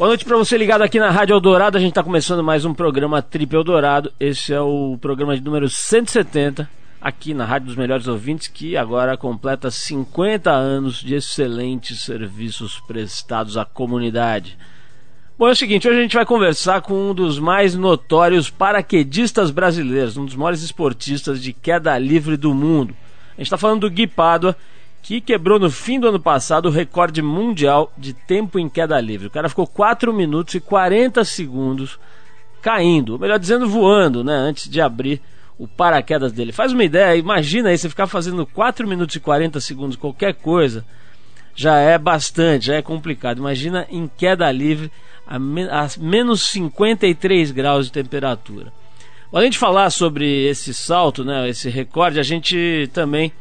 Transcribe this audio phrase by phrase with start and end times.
[0.00, 1.76] Boa noite para você ligado aqui na Rádio Eldorado.
[1.76, 4.10] A gente está começando mais um programa Trip Eldorado.
[4.18, 6.66] Esse é o programa de número 170
[6.98, 13.58] aqui na Rádio dos Melhores Ouvintes, que agora completa 50 anos de excelentes serviços prestados
[13.58, 14.56] à comunidade.
[15.38, 19.50] Bom, é o seguinte, hoje a gente vai conversar com um dos mais notórios paraquedistas
[19.50, 22.96] brasileiros, um dos maiores esportistas de queda livre do mundo.
[23.34, 24.56] A gente está falando do Gui Pádua,
[25.02, 29.26] que quebrou no fim do ano passado o recorde mundial de tempo em queda livre.
[29.26, 31.98] O cara ficou 4 minutos e 40 segundos
[32.60, 35.20] caindo, ou melhor dizendo, voando, né, antes de abrir
[35.58, 36.52] o paraquedas dele.
[36.52, 40.84] Faz uma ideia, imagina aí você ficar fazendo 4 minutos e 40 segundos qualquer coisa,
[41.54, 43.38] já é bastante, já é complicado.
[43.38, 44.90] Imagina em queda livre
[45.26, 48.72] a, a menos 53 graus de temperatura.
[49.32, 53.32] Além de falar sobre esse salto, né, esse recorde, a gente também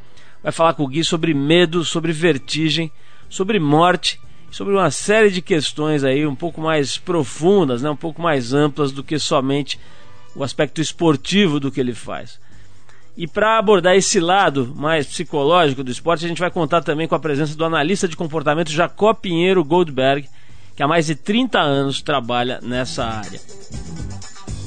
[0.42, 2.92] vai falar com o Gui sobre medo, sobre vertigem,
[3.30, 4.20] sobre morte,
[4.52, 8.92] sobre uma série de questões aí um pouco mais profundas, né, um pouco mais amplas
[8.92, 9.80] do que somente
[10.36, 12.40] o aspecto esportivo do que ele faz.
[13.18, 17.16] E para abordar esse lado mais psicológico do esporte, a gente vai contar também com
[17.16, 20.28] a presença do analista de comportamento Jacó Pinheiro Goldberg,
[20.76, 23.42] que há mais de 30 anos trabalha nessa área.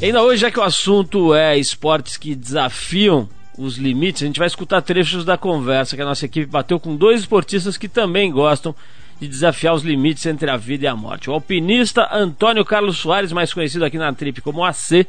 [0.01, 3.27] E ainda hoje, já que o assunto é esportes que desafiam
[3.63, 6.97] os limites, a gente vai escutar trechos da conversa que a nossa equipe bateu com
[6.97, 8.75] dois esportistas que também gostam
[9.21, 11.31] de desafiar os limites entre a vida e a morte.
[11.31, 15.07] O alpinista Antônio Carlos Soares, mais conhecido aqui na Trip como AC,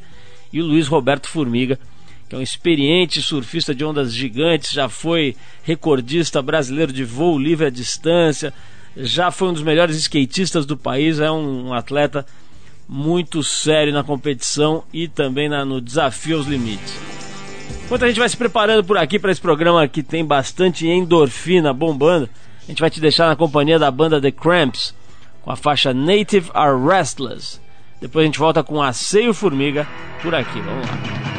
[0.52, 1.80] e o Luiz Roberto Formiga,
[2.30, 7.66] que é um experiente surfista de ondas gigantes, já foi recordista brasileiro de voo livre
[7.66, 8.54] à distância,
[8.96, 12.24] já foi um dos melhores skatistas do país, é um atleta
[12.88, 17.22] muito sério na competição e também na, no desafio aos limites.
[17.94, 21.72] Enquanto a gente vai se preparando por aqui para esse programa que tem bastante endorfina
[21.72, 22.27] bombando,
[22.63, 24.95] a gente vai te deixar na companhia da banda The Cramps
[25.44, 27.61] com a faixa Native Are Restless.
[28.02, 29.88] Depois a gente volta com Aceio Formiga
[30.23, 30.59] por aqui.
[30.59, 31.32] Vamos lá.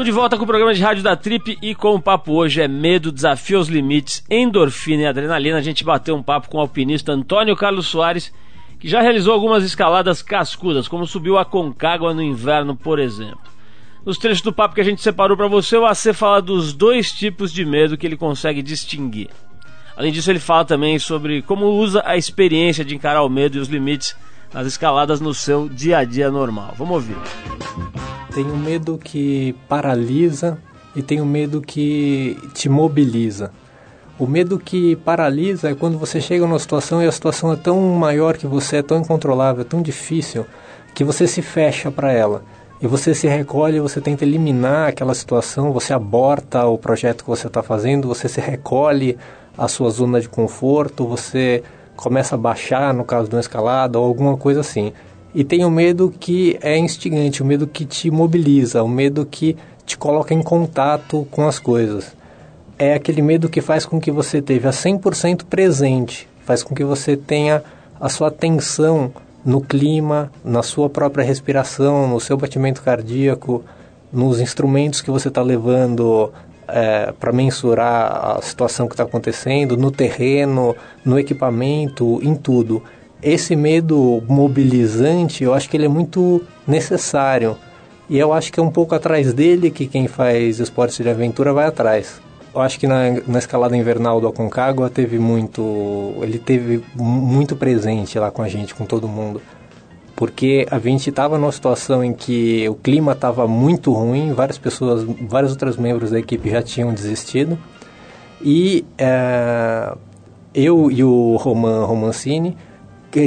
[0.00, 2.62] Estamos de volta com o programa de rádio da Trip e com o papo hoje
[2.62, 5.58] é medo, desafio aos limites, endorfina e adrenalina.
[5.58, 8.32] A gente bateu um papo com o alpinista Antônio Carlos Soares,
[8.78, 13.40] que já realizou algumas escaladas cascudas, como subiu a Concagua no inverno, por exemplo.
[14.02, 17.12] Nos trechos do papo que a gente separou para você, o AC fala dos dois
[17.12, 19.28] tipos de medo que ele consegue distinguir.
[19.94, 23.60] Além disso, ele fala também sobre como usa a experiência de encarar o medo e
[23.60, 24.16] os limites
[24.50, 26.74] nas escaladas no seu dia a dia normal.
[26.78, 27.99] Vamos ouvir.
[28.32, 30.56] Tem um medo que paralisa
[30.94, 33.50] e tem um medo que te mobiliza.
[34.20, 37.80] O medo que paralisa é quando você chega numa situação e a situação é tão
[37.94, 40.46] maior que você, é tão incontrolável, é tão difícil,
[40.94, 42.44] que você se fecha para ela.
[42.80, 47.48] E você se recolhe, você tenta eliminar aquela situação, você aborta o projeto que você
[47.48, 49.18] está fazendo, você se recolhe
[49.58, 51.64] à sua zona de conforto, você
[51.96, 54.92] começa a baixar no caso de uma escalada ou alguma coisa assim.
[55.34, 59.56] E tem o medo que é instigante, o medo que te mobiliza, o medo que
[59.86, 62.14] te coloca em contato com as coisas
[62.80, 67.14] é aquele medo que faz com que você esteja 100% presente, faz com que você
[67.14, 67.62] tenha
[68.00, 69.12] a sua atenção
[69.44, 73.62] no clima, na sua própria respiração, no seu batimento cardíaco,
[74.10, 76.32] nos instrumentos que você está levando
[76.66, 80.74] é, para mensurar a situação que está acontecendo, no terreno,
[81.04, 82.82] no equipamento, em tudo.
[83.22, 87.56] Esse medo mobilizante, eu acho que ele é muito necessário.
[88.08, 91.52] E eu acho que é um pouco atrás dele que quem faz esportes de aventura
[91.52, 92.20] vai atrás.
[92.52, 96.14] Eu acho que na, na escalada invernal do Aconcagua teve muito.
[96.20, 99.40] Ele teve muito presente lá com a gente, com todo mundo.
[100.16, 105.04] Porque a gente estava numa situação em que o clima estava muito ruim, várias pessoas,
[105.28, 107.56] vários outros membros da equipe já tinham desistido.
[108.42, 109.94] E é,
[110.52, 112.56] eu e o Roman Romancini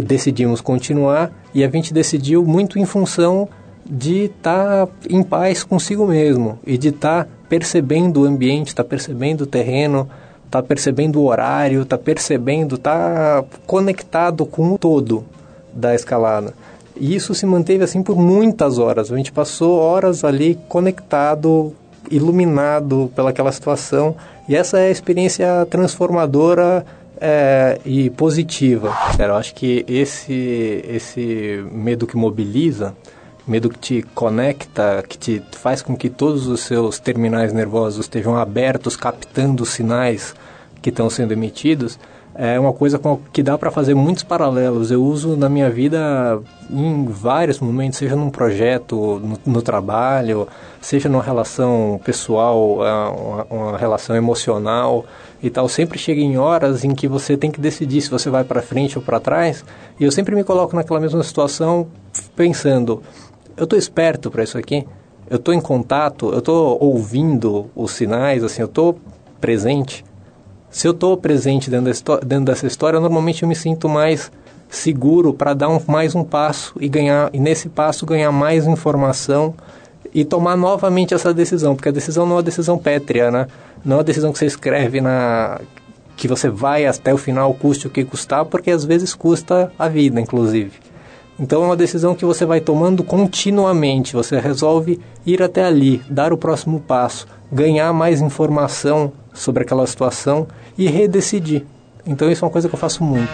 [0.01, 3.47] decidimos continuar e a gente decidiu muito em função
[3.85, 8.83] de estar tá em paz consigo mesmo e de estar tá percebendo o ambiente, está
[8.83, 10.09] percebendo o terreno,
[10.45, 15.25] está percebendo o horário, está percebendo, está conectado com o todo
[15.73, 16.53] da escalada.
[16.95, 19.11] E isso se manteve assim por muitas horas.
[19.11, 21.73] A gente passou horas ali conectado,
[22.09, 24.15] iluminado pelaquela situação.
[24.47, 26.85] E essa é a experiência transformadora
[27.19, 28.95] é, e positiva.
[29.17, 32.95] Eu acho que esse, esse medo que mobiliza
[33.47, 38.37] medo que te conecta, que te faz com que todos os seus terminais nervosos estejam
[38.37, 40.33] abertos, captando os sinais
[40.81, 41.99] que estão sendo emitidos,
[42.35, 42.99] é uma coisa
[43.31, 44.91] que dá para fazer muitos paralelos.
[44.91, 50.47] Eu uso na minha vida em vários momentos, seja num projeto, no, no trabalho,
[50.81, 55.05] seja numa relação pessoal, é, uma, uma, relação emocional
[55.41, 55.69] e tal.
[55.69, 58.97] Sempre chega em horas em que você tem que decidir se você vai para frente
[58.97, 59.63] ou para trás.
[59.99, 61.87] E eu sempre me coloco naquela mesma situação
[62.35, 63.01] pensando
[63.55, 64.85] eu estou esperto para isso aqui,
[65.29, 68.97] eu estou em contato, eu estou ouvindo os sinais, assim, eu estou
[69.39, 70.03] presente.
[70.73, 71.93] Se eu estou presente dentro,
[72.25, 74.31] dentro dessa história, normalmente eu me sinto mais
[74.67, 79.53] seguro para dar um, mais um passo e ganhar e nesse passo ganhar mais informação
[80.11, 83.47] e tomar novamente essa decisão, porque a decisão não é uma decisão pétrea, né?
[83.85, 85.61] Não é uma decisão que você escreve na
[86.17, 89.87] que você vai até o final, custe o que custar, porque às vezes custa a
[89.87, 90.71] vida, inclusive.
[91.39, 94.13] Então é uma decisão que você vai tomando continuamente.
[94.13, 100.47] Você resolve ir até ali, dar o próximo passo, ganhar mais informação sobre aquela situação
[100.77, 101.65] e redecidir.
[102.05, 103.31] Então isso é uma coisa que eu faço muito.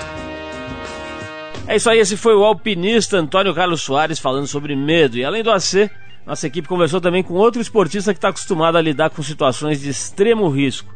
[1.67, 5.17] É isso aí, esse foi o alpinista Antônio Carlos Soares falando sobre medo.
[5.17, 5.89] E além do AC,
[6.25, 9.89] nossa equipe conversou também com outro esportista que está acostumado a lidar com situações de
[9.89, 10.93] extremo risco,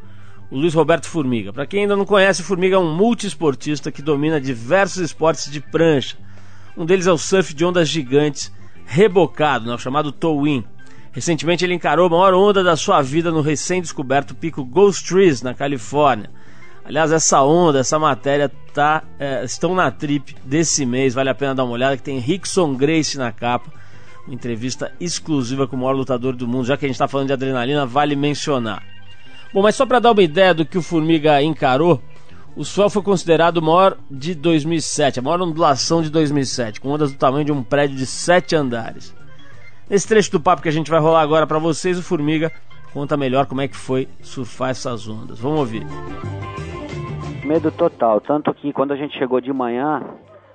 [0.51, 1.53] o Luiz Roberto Formiga.
[1.53, 6.17] Para quem ainda não conhece, Formiga é um multiesportista que domina diversos esportes de prancha
[6.75, 8.51] um deles é o surf de ondas gigantes
[8.85, 10.63] rebocado, né, o chamado tow-in.
[11.13, 15.53] Recentemente ele encarou a maior onda da sua vida no recém-descoberto pico Ghost Trees, na
[15.53, 16.29] Califórnia.
[16.83, 21.53] Aliás, essa onda, essa matéria tá, é, estão na trip desse mês, vale a pena
[21.53, 23.71] dar uma olhada, que tem Rickson Grace na capa.
[24.25, 27.27] Uma entrevista exclusiva com o maior lutador do mundo, já que a gente está falando
[27.27, 28.83] de adrenalina, vale mencionar.
[29.53, 32.01] Bom, mas só para dar uma ideia do que o Formiga encarou,
[32.55, 37.11] o Swell foi considerado o maior de 2007, a maior ondulação de 2007, com ondas
[37.11, 39.13] do tamanho de um prédio de 7 andares.
[39.89, 42.51] Nesse trecho do papo que a gente vai rolar agora para vocês, o Formiga
[42.93, 45.39] conta melhor como é que foi surfar essas ondas.
[45.39, 45.85] Vamos ouvir.
[47.43, 50.01] Medo total, tanto que quando a gente chegou de manhã,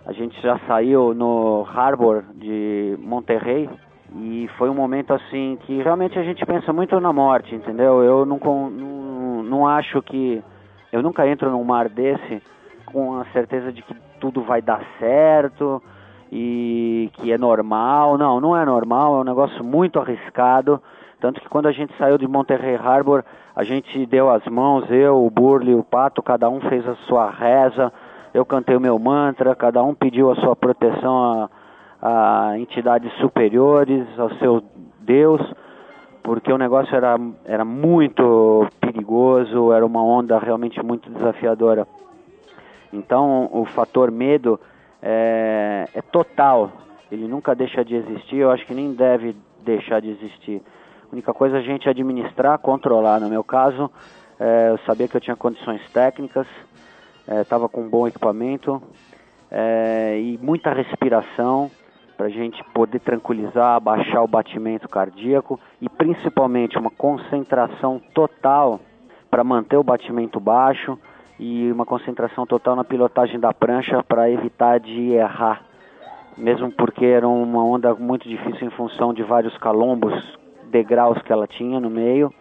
[0.07, 3.69] a gente já saiu no Harbor de Monterrey
[4.17, 8.03] e foi um momento assim que realmente a gente pensa muito na morte, entendeu?
[8.03, 8.39] Eu não,
[8.71, 10.43] não, não acho que
[10.91, 12.43] eu nunca entro num mar desse
[12.87, 15.83] com a certeza de que tudo vai dar certo
[16.31, 18.19] e que é normal.
[18.19, 20.81] Não, não é normal, é um negócio muito arriscado.
[21.21, 23.25] Tanto que quando a gente saiu de Monterrey Harbor,
[23.57, 27.29] a gente deu as mãos, eu, o Burley, o Pato, cada um fez a sua
[27.29, 27.93] reza,
[28.33, 31.49] eu cantei o meu mantra, cada um pediu a sua proteção
[32.01, 34.63] a, a entidades superiores, ao seu
[35.01, 35.41] Deus,
[36.23, 41.89] porque o negócio era, era muito perigoso, era uma onda realmente muito desafiadora.
[42.93, 44.61] Então o fator medo
[45.03, 46.73] é, é total,
[47.11, 50.63] ele nunca deixa de existir, eu acho que nem deve deixar de existir.
[51.11, 53.21] A única coisa é a gente administrar, controlar.
[53.21, 53.91] No meu caso,
[54.39, 56.47] é, eu sabia que eu tinha condições técnicas,
[57.41, 58.83] estava é, com um bom equipamento
[59.51, 61.71] é, e muita respiração
[62.17, 68.81] para a gente poder tranquilizar, abaixar o batimento cardíaco e principalmente uma concentração total
[69.31, 70.99] para manter o batimento baixo
[71.39, 75.63] e uma concentração total na pilotagem da prancha para evitar de errar,
[76.37, 80.15] mesmo porque era uma onda muito difícil em função de vários calombos,
[80.71, 82.33] degraus que ela tinha no meio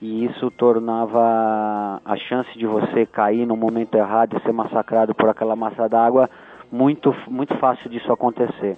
[0.00, 5.28] e isso tornava a chance de você cair no momento errado e ser massacrado por
[5.28, 6.28] aquela massa d'água
[6.70, 8.76] muito muito fácil disso acontecer.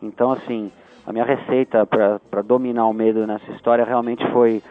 [0.00, 0.70] Então, assim,
[1.06, 4.62] a minha receita para dominar o medo nessa história realmente foi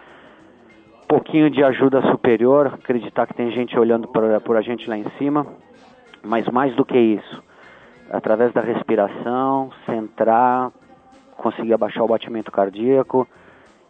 [1.14, 5.06] pouquinho de ajuda superior, acreditar que tem gente olhando pra, por a gente lá em
[5.20, 5.46] cima,
[6.24, 7.44] mas mais do que isso,
[8.10, 10.72] através da respiração, centrar,
[11.38, 13.28] conseguir abaixar o batimento cardíaco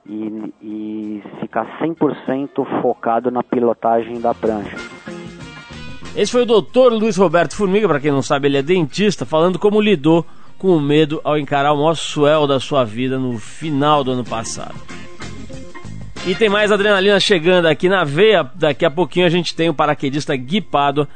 [0.06, 4.76] e, e ficar 100% focado na pilotagem da prancha.
[6.14, 9.58] Esse foi o doutor Luiz Roberto Formiga, para quem não sabe, ele é dentista, falando
[9.58, 10.26] como lidou
[10.58, 14.76] com medo ao encarar o maior swell da sua vida no final do ano passado.
[16.26, 18.50] E tem mais adrenalina chegando aqui na veia.
[18.56, 21.08] Daqui a pouquinho a gente tem o paraquedista Gui Pádua,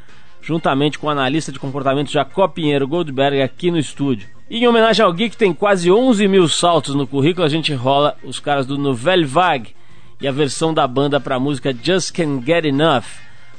[0.41, 4.27] juntamente com o analista de comportamento Jacob Pinheiro Goldberg aqui no estúdio.
[4.49, 7.73] E em homenagem ao Gui, que tem quase 11 mil saltos no currículo, a gente
[7.73, 9.73] rola os caras do Nouvelle Vague
[10.19, 13.05] e a versão da banda para a música Just Can't Get Enough,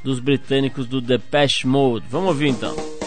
[0.04, 2.04] dos britânicos do Depeche Mode.
[2.10, 2.97] Vamos ouvir então.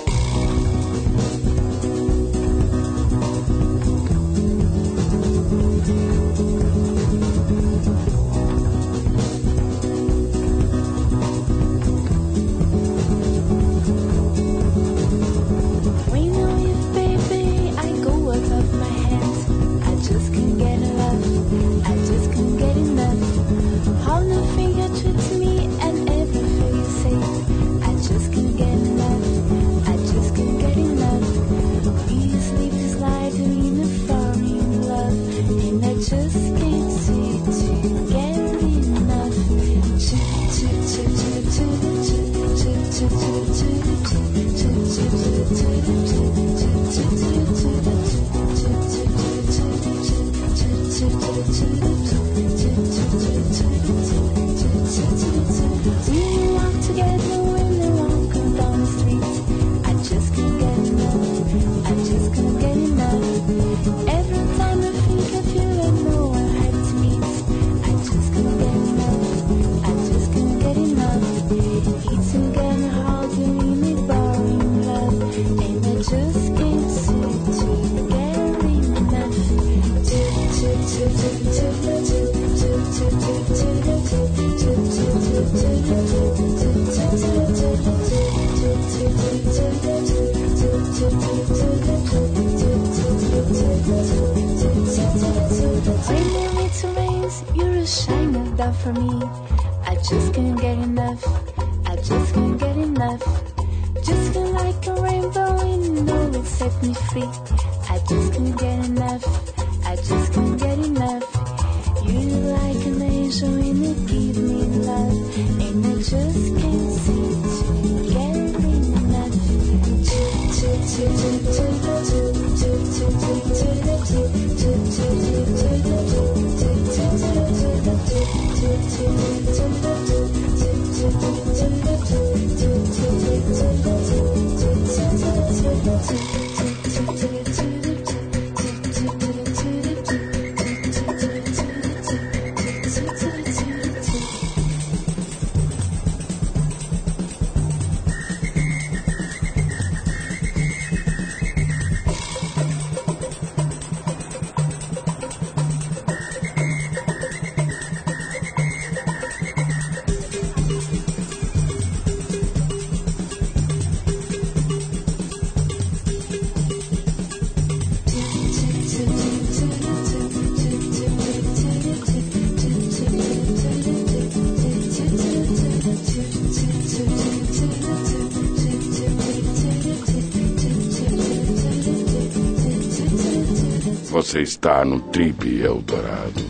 [184.32, 186.42] Você está no Trip Eldorado.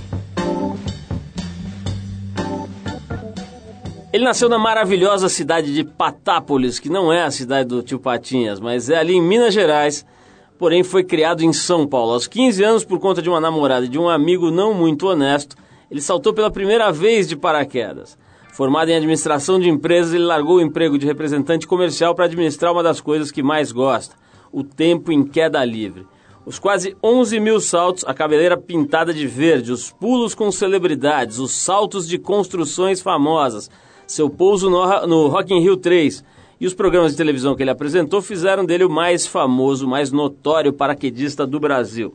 [4.13, 8.59] Ele nasceu na maravilhosa cidade de Patápolis, que não é a cidade do tio Patinhas,
[8.59, 10.05] mas é ali em Minas Gerais,
[10.59, 12.13] porém foi criado em São Paulo.
[12.13, 15.55] Aos 15 anos, por conta de uma namorada e de um amigo não muito honesto,
[15.89, 18.15] ele saltou pela primeira vez de paraquedas.
[18.53, 22.83] Formado em administração de empresas, ele largou o emprego de representante comercial para administrar uma
[22.83, 24.15] das coisas que mais gosta,
[24.51, 26.05] o tempo em queda livre.
[26.45, 31.51] Os quase 11 mil saltos, a cabeleira pintada de verde, os pulos com celebridades, os
[31.51, 33.69] saltos de construções famosas,
[34.07, 36.24] seu pouso no, no Rock in Rio 3
[36.60, 40.74] e os programas de televisão que ele apresentou fizeram dele o mais famoso, mais notório
[40.74, 42.13] paraquedista do Brasil.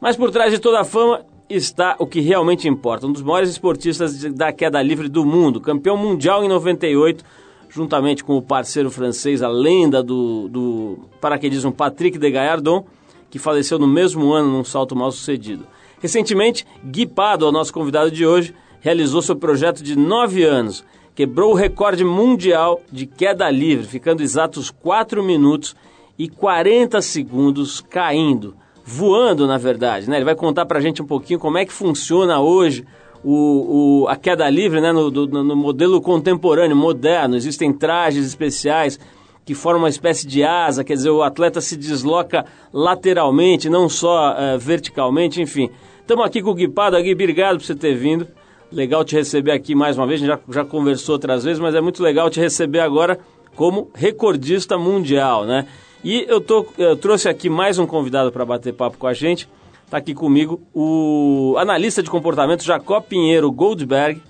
[0.00, 3.06] Mas por trás de toda a fama está o que realmente importa.
[3.06, 7.24] Um dos maiores esportistas da queda livre do mundo, campeão mundial em 98,
[7.68, 12.84] juntamente com o parceiro francês, a lenda do, do paraquedismo Patrick de Gaillardon,
[13.30, 15.66] que faleceu no mesmo ano num salto mal sucedido.
[16.00, 20.84] Recentemente, Gui Pado, nosso convidado de hoje, realizou seu projeto de nove anos.
[21.14, 25.76] Quebrou o recorde mundial de queda livre, ficando exatos 4 minutos
[26.18, 30.08] e 40 segundos caindo, voando na verdade.
[30.08, 30.16] Né?
[30.16, 32.86] Ele vai contar pra gente um pouquinho como é que funciona hoje
[33.22, 34.92] o, o, a queda livre né?
[34.92, 37.36] no, do, no modelo contemporâneo, moderno.
[37.36, 38.98] Existem trajes especiais
[39.44, 44.32] que forma uma espécie de asa, quer dizer, o atleta se desloca lateralmente, não só
[44.32, 45.70] uh, verticalmente, enfim.
[46.00, 47.00] Estamos aqui com o Gui Pado.
[47.02, 48.26] Gui, obrigado por você ter vindo.
[48.70, 52.02] Legal te receber aqui mais uma vez, já, já conversou outras vezes, mas é muito
[52.02, 53.18] legal te receber agora
[53.56, 55.66] como recordista mundial, né?
[56.02, 59.48] E eu, tô, eu trouxe aqui mais um convidado para bater papo com a gente.
[59.84, 64.22] Está aqui comigo o analista de comportamento Jacob Pinheiro Goldberg,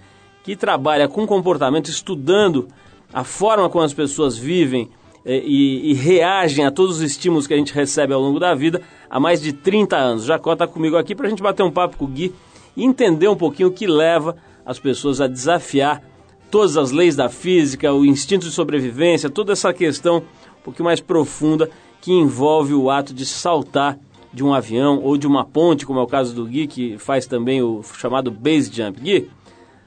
[0.42, 2.66] que trabalha com comportamento, estudando
[3.12, 4.88] a forma como as pessoas vivem
[5.24, 8.80] e, e, reagem a todos os estímulos que a gente recebe ao longo da vida
[9.08, 10.24] há mais de 30 anos.
[10.24, 12.32] Jacó está comigo aqui para a gente bater um papo com o Gui
[12.76, 16.02] e entender um pouquinho o que leva as pessoas a desafiar
[16.50, 21.00] todas as leis da física, o instinto de sobrevivência, toda essa questão um pouquinho mais
[21.00, 23.98] profunda que envolve o ato de saltar
[24.32, 27.26] de um avião ou de uma ponte, como é o caso do Gui, que faz
[27.26, 29.00] também o chamado base jump.
[29.00, 29.30] Gui,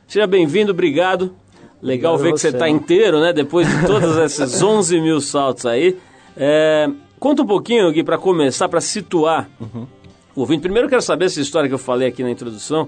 [0.08, 1.34] seja bem-vindo, obrigado
[1.84, 3.34] Legal ver que você está inteiro, né?
[3.34, 5.98] Depois de todos esses 11 mil saltos aí.
[6.36, 9.86] É, conta um pouquinho, Gui, para começar, para situar uhum.
[10.34, 10.62] o ouvinte.
[10.62, 12.88] Primeiro eu quero saber essa história que eu falei aqui na introdução.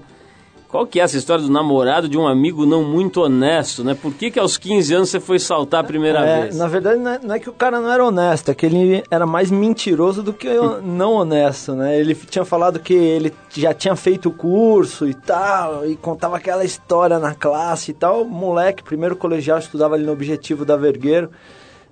[0.68, 3.94] Qual que é essa história do namorado de um amigo não muito honesto, né?
[3.94, 6.56] Por que, que aos 15 anos você foi saltar a primeira é, vez?
[6.56, 9.04] Na verdade, não é, não é, que o cara não era honesto, é que ele
[9.08, 10.48] era mais mentiroso do que
[10.82, 11.98] não honesto, né?
[11.98, 16.64] Ele tinha falado que ele já tinha feito o curso e tal, e contava aquela
[16.64, 18.24] história na classe e tal.
[18.24, 21.30] Moleque, primeiro colegial, estudava ali no Objetivo da Vergueiro,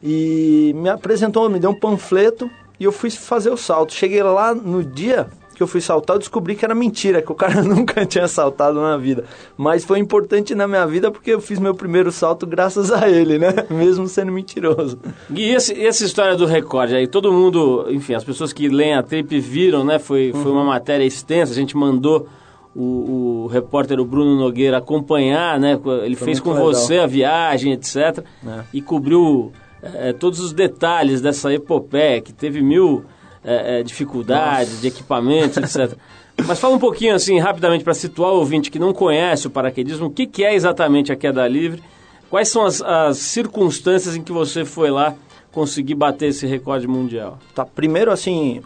[0.02, 3.94] e me apresentou, me deu um panfleto, e eu fui fazer o salto.
[3.94, 7.34] Cheguei lá no dia, que eu fui saltar, eu descobri que era mentira, que o
[7.34, 9.24] cara nunca tinha saltado na vida.
[9.56, 13.38] Mas foi importante na minha vida porque eu fiz meu primeiro salto graças a ele,
[13.38, 13.52] né?
[13.70, 14.98] Mesmo sendo mentiroso.
[15.30, 19.02] E esse, essa história do recorde aí, todo mundo, enfim, as pessoas que leem a
[19.02, 19.98] trip viram, né?
[19.98, 22.26] Foi, foi uma matéria extensa, a gente mandou
[22.74, 25.78] o, o repórter o Bruno Nogueira acompanhar, né?
[26.02, 26.66] Ele foi fez com legal.
[26.66, 28.24] você a viagem, etc.
[28.46, 28.64] É.
[28.72, 33.04] E cobriu é, todos os detalhes dessa epopeia, que teve mil
[33.44, 34.80] é, é, dificuldades Nossa.
[34.80, 35.96] de equipamentos, etc.
[36.46, 40.06] Mas fala um pouquinho assim, rapidamente, para situar o ouvinte que não conhece o paraquedismo,
[40.06, 41.82] o que, que é exatamente a queda livre?
[42.28, 45.14] Quais são as, as circunstâncias em que você foi lá
[45.52, 47.38] conseguir bater esse recorde mundial?
[47.54, 48.60] Tá, primeiro assim,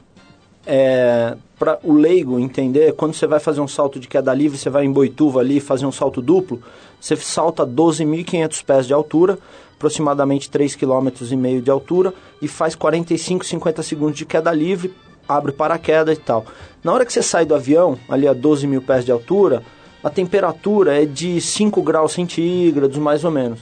[0.66, 4.70] é, para o leigo entender, quando você vai fazer um salto de queda livre, você
[4.70, 6.62] vai em Boituva ali fazer um salto duplo,
[7.00, 9.38] você salta 12.500 pés de altura,
[9.74, 14.92] aproximadamente 3,5 km de altura e faz 45, 50 segundos de queda livre,
[15.28, 16.44] abre paraquedas e tal.
[16.82, 19.62] Na hora que você sai do avião, ali a 12 mil pés de altura,
[20.02, 23.60] a temperatura é de 5 graus centígrados, mais ou menos.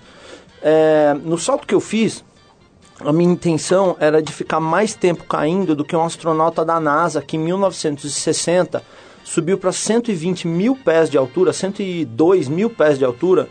[0.63, 2.25] É, no salto que eu fiz,
[3.01, 7.21] a minha intenção era de ficar mais tempo caindo do que um astronauta da NASA
[7.21, 8.83] que em 1960
[9.27, 13.49] subiu para 120 mil pés de altura, 102 mil pés de altura,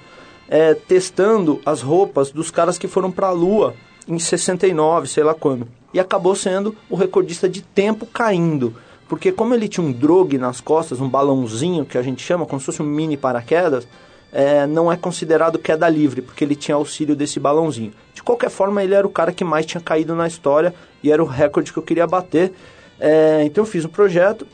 [0.48, 3.76] é, testando as roupas dos caras que foram para a Lua
[4.08, 5.68] em 69, sei lá quando.
[5.94, 8.74] E acabou sendo o recordista de tempo caindo.
[9.08, 12.60] Porque como ele tinha um drogue nas costas, um balãozinho que a gente chama, como
[12.60, 13.86] se fosse um mini paraquedas,
[14.32, 17.92] é, não é considerado queda livre, porque ele tinha auxílio desse balãozinho.
[18.14, 21.22] De qualquer forma, ele era o cara que mais tinha caído na história e era
[21.22, 22.54] o recorde que eu queria bater.
[22.98, 24.48] É, então eu fiz um projeto.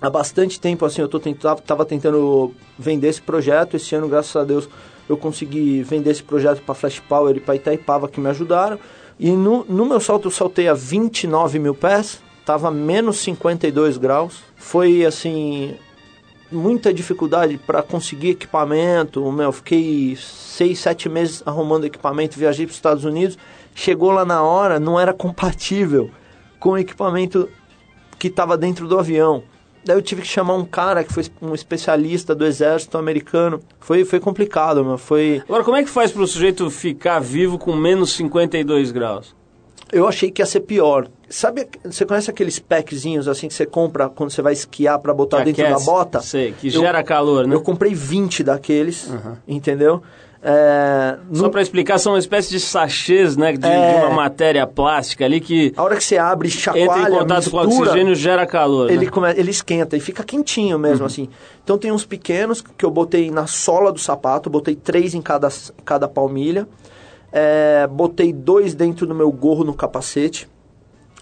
[0.00, 3.76] Há bastante tempo assim eu tô tentando, tava tentando vender esse projeto.
[3.76, 4.68] Esse ano, graças a Deus,
[5.08, 8.78] eu consegui vender esse projeto para Flash Power e para Itaipava que me ajudaram.
[9.18, 14.42] E no, no meu salto eu saltei a 29 mil pés, estava menos 52 graus.
[14.56, 15.76] Foi assim,
[16.50, 19.30] muita dificuldade para conseguir equipamento.
[19.30, 23.36] Meu, fiquei seis, sete meses arrumando equipamento, viajei para os Estados Unidos.
[23.74, 26.10] Chegou lá na hora, não era compatível
[26.58, 27.48] com o equipamento
[28.18, 29.42] que estava dentro do avião.
[29.84, 33.60] Daí eu tive que chamar um cara que foi um especialista do exército americano.
[33.80, 34.98] Foi, foi complicado, meu.
[34.98, 35.42] Foi...
[35.48, 39.34] Agora, como é que faz para o sujeito ficar vivo com menos 52 graus?
[39.92, 41.08] Eu achei que ia ser pior.
[41.28, 45.38] Sabe, você conhece aqueles packzinhos assim que você compra quando você vai esquiar para botar
[45.38, 46.20] Que dentro aquece, da bota?
[46.20, 47.54] Sei, que Eu- gera calor, né?
[47.54, 49.36] Eu comprei 20 daqueles, Uhum.
[49.48, 50.00] entendeu?
[50.42, 53.52] É, Só no- para explicar, são uma espécie de sachês, né?
[53.52, 53.90] De, É.
[54.00, 57.50] de uma matéria plástica ali que A hora que você abre, chacoalha, entra em contato
[57.50, 58.90] com o mistura, oxigênio e gera calor.
[58.90, 59.10] ele, né?
[59.10, 61.28] come- ele esquenta e fica quentinho mesmo, assim.
[61.62, 65.48] Então tem uns pequenos que eu botei na sola do sapato, botei três em cada,
[65.84, 66.66] cada palmilha.
[67.32, 70.48] É, botei dois dentro do meu gorro no capacete.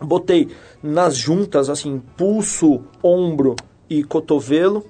[0.01, 0.49] Botei
[0.81, 3.57] nas juntas, assim, pulso, ombro
[3.91, 4.87] e cotovelo.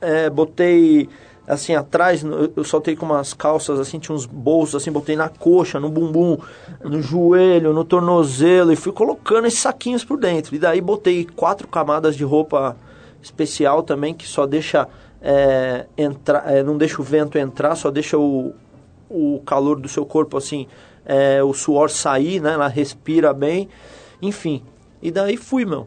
[0.00, 1.08] É, botei
[1.48, 2.22] assim atrás,
[2.54, 6.36] eu soltei com umas calças assim, tinha uns bolsos assim, botei na coxa, no bumbum,
[6.84, 10.54] no joelho, no tornozelo e fui colocando esses saquinhos por dentro.
[10.54, 12.76] E daí botei quatro camadas de roupa
[13.22, 14.86] especial também que só deixa
[15.22, 18.52] é, entrar, é, não deixa o vento entrar, só deixa o,
[19.08, 20.66] o calor do seu corpo assim,
[21.04, 22.52] é, o suor sair, né?
[22.52, 23.68] Ela respira bem,
[24.20, 24.62] enfim.
[25.02, 25.86] E daí fui, meu.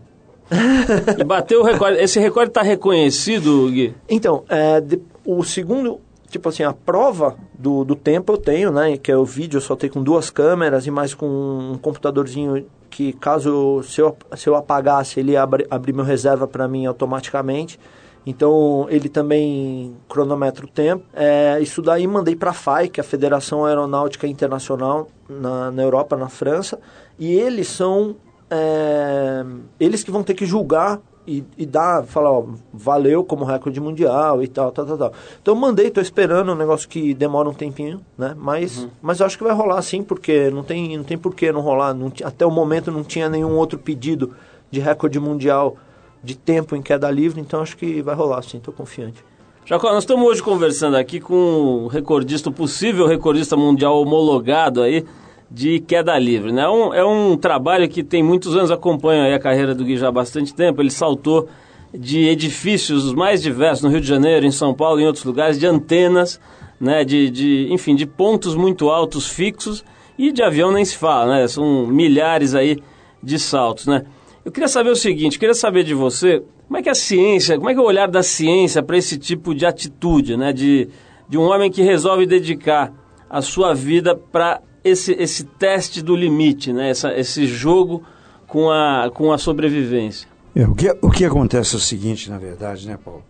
[1.18, 1.98] E bateu o recorde.
[2.00, 3.96] Esse recorde está reconhecido, Gui?
[4.10, 8.98] Então, é, de- o segundo, tipo assim, a prova do, do tempo eu tenho, né?
[8.98, 13.14] Que é o vídeo, eu soltei com duas câmeras e mais com um computadorzinho que
[13.14, 17.80] caso se eu, se eu apagasse, ele ia abri, abrir meu reserva para mim automaticamente.
[18.26, 21.04] Então ele também cronometra o tempo.
[21.14, 25.82] É, isso daí mandei para a FAI, que é a Federação Aeronáutica Internacional na, na
[25.82, 26.80] Europa, na França,
[27.18, 28.16] e eles são
[28.50, 29.44] é,
[29.80, 34.42] eles que vão ter que julgar e, e dar, falar, ó, valeu como recorde mundial
[34.44, 35.14] e tal, tal, tal, tal.
[35.42, 38.36] Então eu mandei, tô esperando um negócio que demora um tempinho, né?
[38.38, 41.52] Mas, mas eu acho que vai rolar sim, porque não tem, não tem por que
[41.52, 41.94] não rolar.
[41.94, 44.34] Não até o momento não tinha nenhum outro pedido
[44.70, 45.78] de recorde mundial
[46.24, 49.24] de tempo em queda livre, então acho que vai rolar sim, tô confiante.
[49.66, 55.06] Jacó, nós estamos hoje conversando aqui com o recordista, o possível recordista mundial homologado aí
[55.52, 56.52] de queda livre.
[56.52, 56.62] Né?
[56.62, 60.08] É, um, é um trabalho que tem muitos anos, acompanha a carreira do Gui já
[60.08, 60.82] há bastante tempo.
[60.82, 61.50] Ele saltou
[61.94, 65.60] de edifícios os mais diversos, no Rio de Janeiro, em São Paulo, em outros lugares,
[65.60, 66.40] de antenas,
[66.80, 67.04] né?
[67.04, 69.84] de, de, enfim, de pontos muito altos fixos
[70.18, 71.48] e de avião nem se fala, né?
[71.48, 72.78] São milhares aí
[73.22, 74.04] de saltos, né?
[74.46, 77.70] Eu queria saber o seguinte, queria saber de você, como é que a ciência, como
[77.70, 80.54] é que é o olhar da ciência para esse tipo de atitude, né?
[80.54, 80.88] De,
[81.28, 82.94] de um homem que resolve dedicar
[83.30, 86.90] a sua vida para esse, esse teste do limite, né?
[86.90, 88.04] Essa, esse jogo
[88.48, 90.28] com a, com a sobrevivência.
[90.56, 93.24] É, o, que, o que acontece é o seguinte, na verdade, né, Paulo?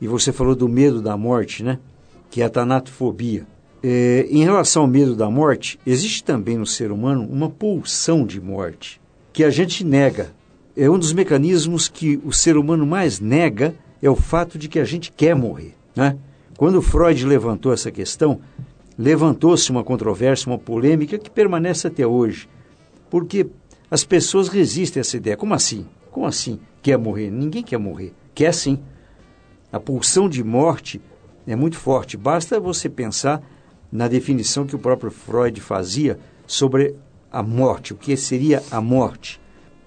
[0.00, 1.78] E você falou do medo da morte, né?
[2.30, 3.46] Que é a tanatofobia.
[3.82, 8.40] É, em relação ao medo da morte, existe também no ser humano uma pulsão de
[8.40, 9.00] morte
[9.32, 10.32] que a gente nega.
[10.76, 14.78] É um dos mecanismos que o ser humano mais nega é o fato de que
[14.78, 16.16] a gente quer morrer, né?
[16.56, 18.40] Quando Freud levantou essa questão,
[18.98, 22.48] levantou-se uma controvérsia, uma polêmica que permanece até hoje.
[23.10, 23.46] Porque
[23.90, 25.36] as pessoas resistem a essa ideia.
[25.36, 25.86] Como assim?
[26.10, 27.30] Como assim quer morrer?
[27.30, 28.14] Ninguém quer morrer.
[28.34, 28.78] Quer sim.
[29.70, 31.00] A pulsão de morte
[31.46, 32.16] é muito forte.
[32.16, 33.42] Basta você pensar
[33.90, 36.94] na definição que o próprio Freud fazia sobre
[37.30, 37.92] a morte.
[37.92, 39.40] O que seria a morte?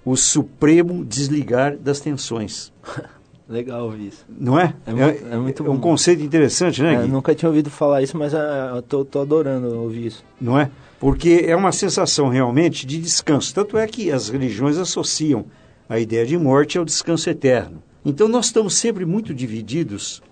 [0.04, 2.72] O supremo desligar das tensões.
[3.48, 4.24] Legal ouvir isso.
[4.28, 4.74] Não é?
[4.84, 5.78] É muito- é muito um bom.
[5.80, 7.08] conceito interessante, né, É, Gui?
[7.08, 8.38] nunca tinha ouvido falar isso, mas é,
[8.74, 10.24] eu tô, tô adorando ouvir isso.
[10.40, 10.68] não é?
[10.98, 13.54] Porque é uma sensação realmente de descanso.
[13.54, 15.44] Tanto é que as religiões associam
[15.88, 17.82] a ideia de morte ao descanso eterno.
[18.04, 20.22] Então nós estamos sempre muito divididos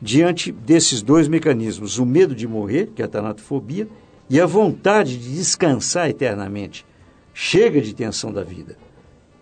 [0.00, 3.88] diante desses dois mecanismos: o medo de morrer, que é a tanatofobia,
[4.28, 6.84] e a vontade de descansar eternamente.
[7.32, 8.76] Chega de tensão da vida,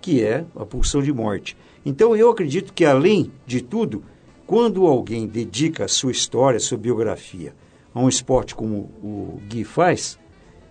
[0.00, 1.56] que é a pulsão de morte.
[1.84, 4.02] Então eu acredito que, além de tudo,
[4.46, 7.54] quando alguém dedica a sua história, a sua biografia
[7.94, 10.18] a um esporte como o Gui faz,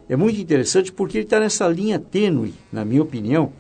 [0.09, 3.53] é muito interessante porque ele está nessa linha tênue, na minha opinião,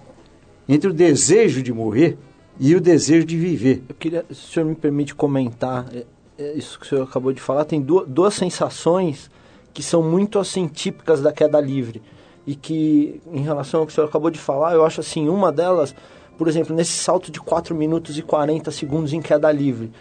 [0.67, 2.17] entre o desejo de morrer
[2.59, 3.83] e o desejo de viver.
[3.87, 6.05] Eu queria, se o senhor me permite comentar é,
[6.37, 9.29] é, isso que o senhor acabou de falar, tem duas, duas sensações
[9.73, 12.01] que são muito assim típicas da queda livre
[12.45, 15.51] e que em relação ao que o senhor acabou de falar, eu acho assim, uma
[15.51, 15.95] delas,
[16.41, 19.91] por exemplo, nesse salto de 4 minutos e 40 segundos em queda livre,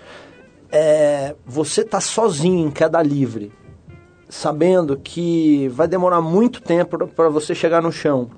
[0.72, 3.52] é, você tá sozinho em queda livre,
[4.26, 8.30] sabendo que vai demorar muito tempo para você chegar no chão.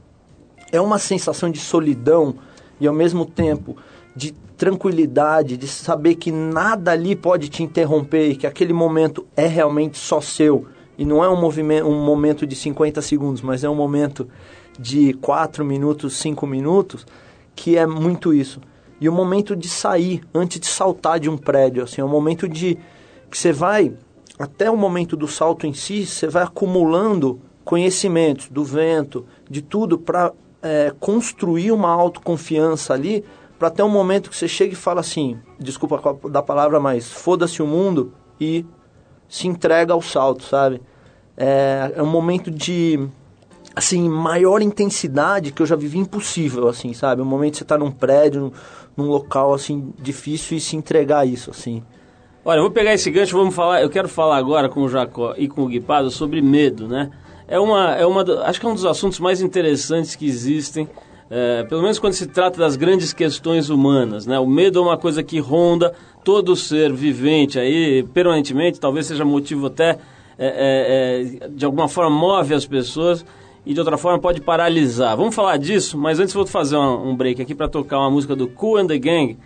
[0.72, 2.34] É uma sensação de solidão
[2.80, 3.76] e ao mesmo tempo
[4.16, 9.96] de tranquilidade, de saber que nada ali pode te interromper que aquele momento é realmente
[9.96, 10.66] só seu.
[10.98, 14.28] E não é um, movimento, um momento de 50 segundos, mas é um momento
[14.76, 17.06] de 4 minutos, 5 minutos,
[17.54, 18.60] que é muito isso.
[19.00, 22.48] E o momento de sair, antes de saltar de um prédio, assim, é o momento
[22.48, 22.78] de
[23.30, 23.92] que você vai,
[24.38, 29.98] até o momento do salto em si, você vai acumulando conhecimentos do vento, de tudo,
[29.98, 33.24] para é, construir uma autoconfiança ali
[33.62, 37.62] para até um momento que você chega e fala assim, desculpa da palavra, mas foda-se
[37.62, 38.66] o mundo e
[39.28, 40.82] se entrega ao salto, sabe?
[41.36, 43.08] É, é um momento de
[43.74, 47.22] assim maior intensidade que eu já vivi impossível, assim, sabe?
[47.22, 48.52] Um momento que você está num prédio, num,
[48.96, 51.82] num local assim difícil e se entregar isso, assim.
[52.44, 53.82] Olha, eu vou pegar esse gancho, vamos falar.
[53.82, 57.10] Eu quero falar agora com o Jacó e com o Guipado sobre medo, né?
[57.46, 60.88] É uma, é uma, acho que é um dos assuntos mais interessantes que existem
[61.34, 64.38] é, pelo menos quando se trata das grandes questões humanas, né?
[64.38, 69.68] O medo é uma coisa que ronda todo ser vivente aí permanentemente, talvez seja motivo
[69.68, 69.98] até
[70.38, 73.24] é, é, é, de alguma forma move as pessoas
[73.64, 75.16] e de outra forma pode paralisar.
[75.16, 78.48] Vamos falar disso, mas antes vou fazer um, break aqui para tocar uma música do
[78.48, 79.38] Cool and the Gang,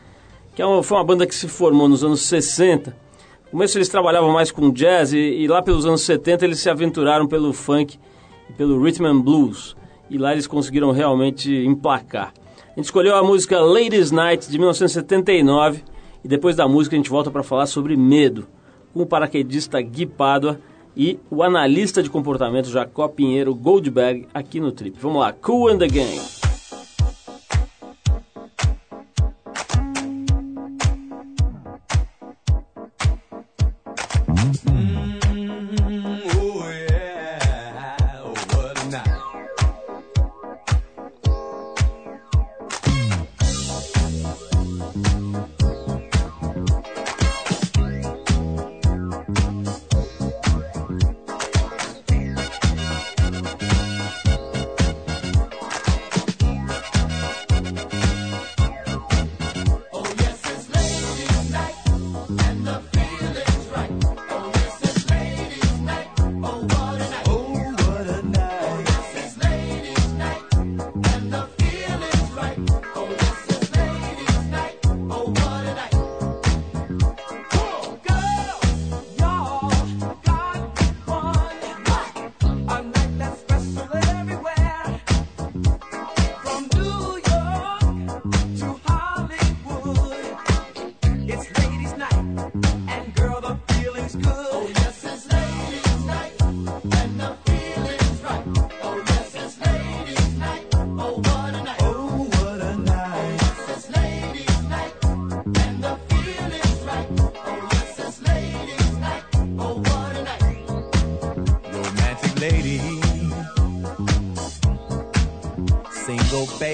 [0.55, 2.97] que é uma, foi uma banda que se formou nos anos 60.
[3.45, 6.71] No começo eles trabalhavam mais com jazz e, e lá pelos anos 70 eles se
[6.71, 7.99] aventuraram pelo funk
[8.49, 9.77] e pelo rhythm and blues
[10.09, 12.33] e lá eles conseguiram realmente emplacar.
[12.73, 15.83] A gente escolheu a música Ladies Night de 1979
[16.25, 18.47] e depois da música a gente volta para falar sobre medo,
[18.93, 20.59] com o paraquedista Gui Pádua
[20.97, 24.97] e o analista de comportamento Jacó Pinheiro Goldberg aqui no Trip.
[24.99, 26.21] Vamos lá, Cool and the Gang.
[34.69, 34.96] Mm.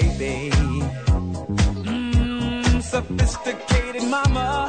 [0.01, 0.49] baby.
[1.85, 4.62] hmm, sophisticated mama.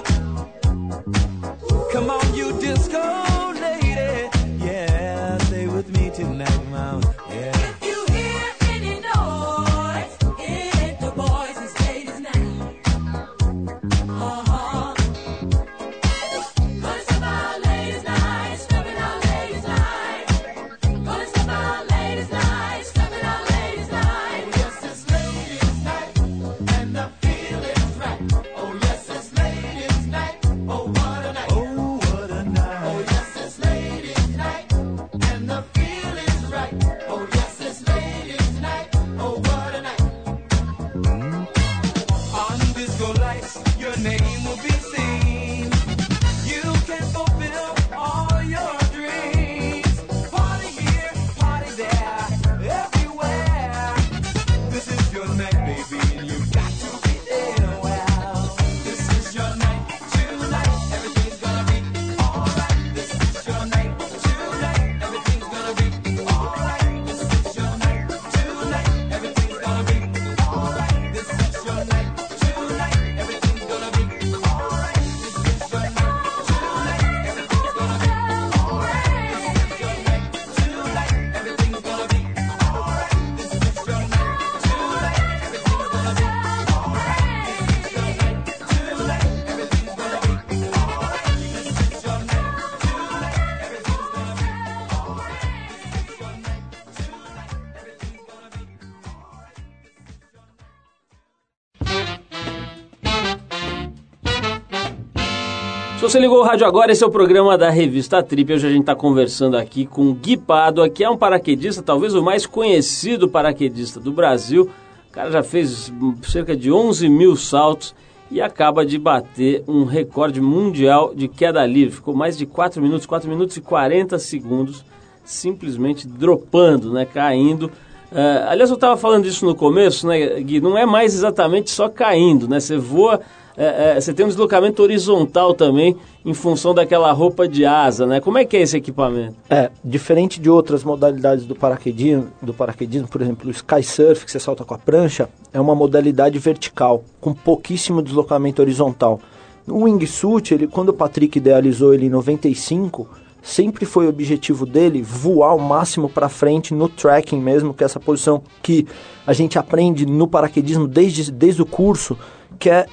[106.14, 108.52] Você ligou o rádio agora, esse é o programa da revista Trip.
[108.52, 112.22] Hoje a gente está conversando aqui com Gui Pádua, que é um paraquedista, talvez o
[112.22, 114.70] mais conhecido paraquedista do Brasil.
[115.08, 117.96] O cara já fez cerca de 11 mil saltos
[118.30, 121.96] e acaba de bater um recorde mundial de queda livre.
[121.96, 124.84] Ficou mais de 4 minutos, 4 minutos e 40 segundos,
[125.24, 127.72] simplesmente dropando, né, caindo.
[128.12, 130.60] Uh, aliás, eu estava falando disso no começo, né, Gui?
[130.60, 132.60] Não é mais exatamente só caindo, né?
[132.60, 133.20] Você voa
[133.56, 138.20] é, é, você tem um deslocamento horizontal também em função daquela roupa de asa, né?
[138.20, 139.36] Como é que é esse equipamento?
[139.48, 144.30] É, diferente de outras modalidades do paraquedismo, do paraquedismo, por exemplo, o sky surf que
[144.30, 149.20] você salta com a prancha, é uma modalidade vertical, com pouquíssimo deslocamento horizontal.
[149.68, 153.08] O wingsuit, ele, quando o Patrick idealizou ele em 95,
[153.40, 157.86] sempre foi o objetivo dele voar o máximo para frente no tracking mesmo, que é
[157.86, 158.86] essa posição que
[159.26, 162.18] a gente aprende no paraquedismo desde, desde o curso,
[162.58, 162.86] que é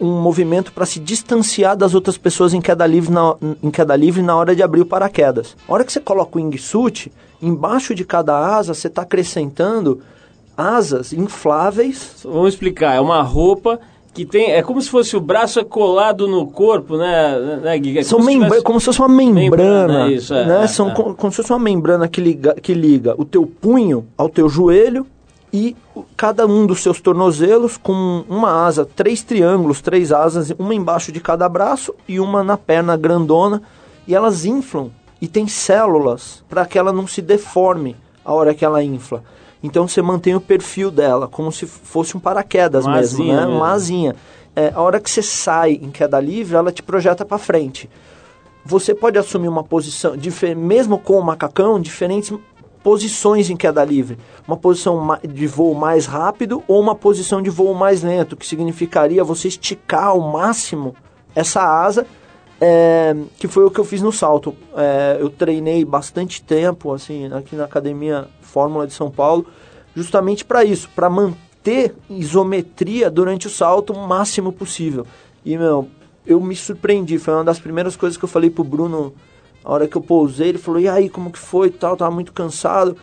[0.00, 4.22] um movimento para se distanciar das outras pessoas em queda, livre na, em queda livre
[4.22, 5.56] na hora de abrir o paraquedas.
[5.68, 10.00] A hora que você coloca o wingsuit, embaixo de cada asa você está acrescentando
[10.56, 12.20] asas infláveis.
[12.24, 13.80] Vamos explicar, é uma roupa
[14.12, 14.50] que tem.
[14.50, 17.98] É como se fosse o braço colado no corpo, né, né Gui?
[17.98, 18.64] É São como, membra, tivesse...
[18.64, 19.86] como se fosse uma membrana.
[19.86, 20.64] membrana isso, é, né?
[20.64, 20.94] É, São é.
[20.94, 24.48] Como, como se fosse uma membrana que liga, que liga o teu punho ao teu
[24.48, 25.06] joelho
[25.52, 25.76] e
[26.16, 31.20] cada um dos seus tornozelos com uma asa, três triângulos, três asas, uma embaixo de
[31.20, 33.62] cada braço e uma na perna grandona,
[34.06, 38.64] e elas inflam e tem células para que ela não se deforme a hora que
[38.64, 39.22] ela infla.
[39.62, 43.40] Então você mantém o perfil dela como se fosse um paraquedas uma mesmo, né?
[43.40, 43.56] Mesmo.
[43.56, 44.14] Uma asinha.
[44.54, 47.88] É, a hora que você sai em queda livre, ela te projeta para frente.
[48.64, 50.14] Você pode assumir uma posição,
[50.56, 52.32] mesmo com o macacão, diferentes
[52.88, 54.16] posições em queda livre.
[54.46, 59.22] Uma posição de voo mais rápido ou uma posição de voo mais lento, que significaria
[59.22, 60.96] você esticar ao máximo
[61.34, 62.06] essa asa,
[62.58, 64.56] é, que foi o que eu fiz no salto.
[64.74, 69.44] É, eu treinei bastante tempo assim aqui na Academia Fórmula de São Paulo,
[69.94, 75.06] justamente para isso, para manter isometria durante o salto o máximo possível.
[75.44, 75.90] E, meu,
[76.26, 79.12] eu me surpreendi, foi uma das primeiras coisas que eu falei pro Bruno
[79.64, 81.96] a hora que eu pousei, ele falou, e aí, como que foi tal?
[81.96, 82.96] Tava muito cansado.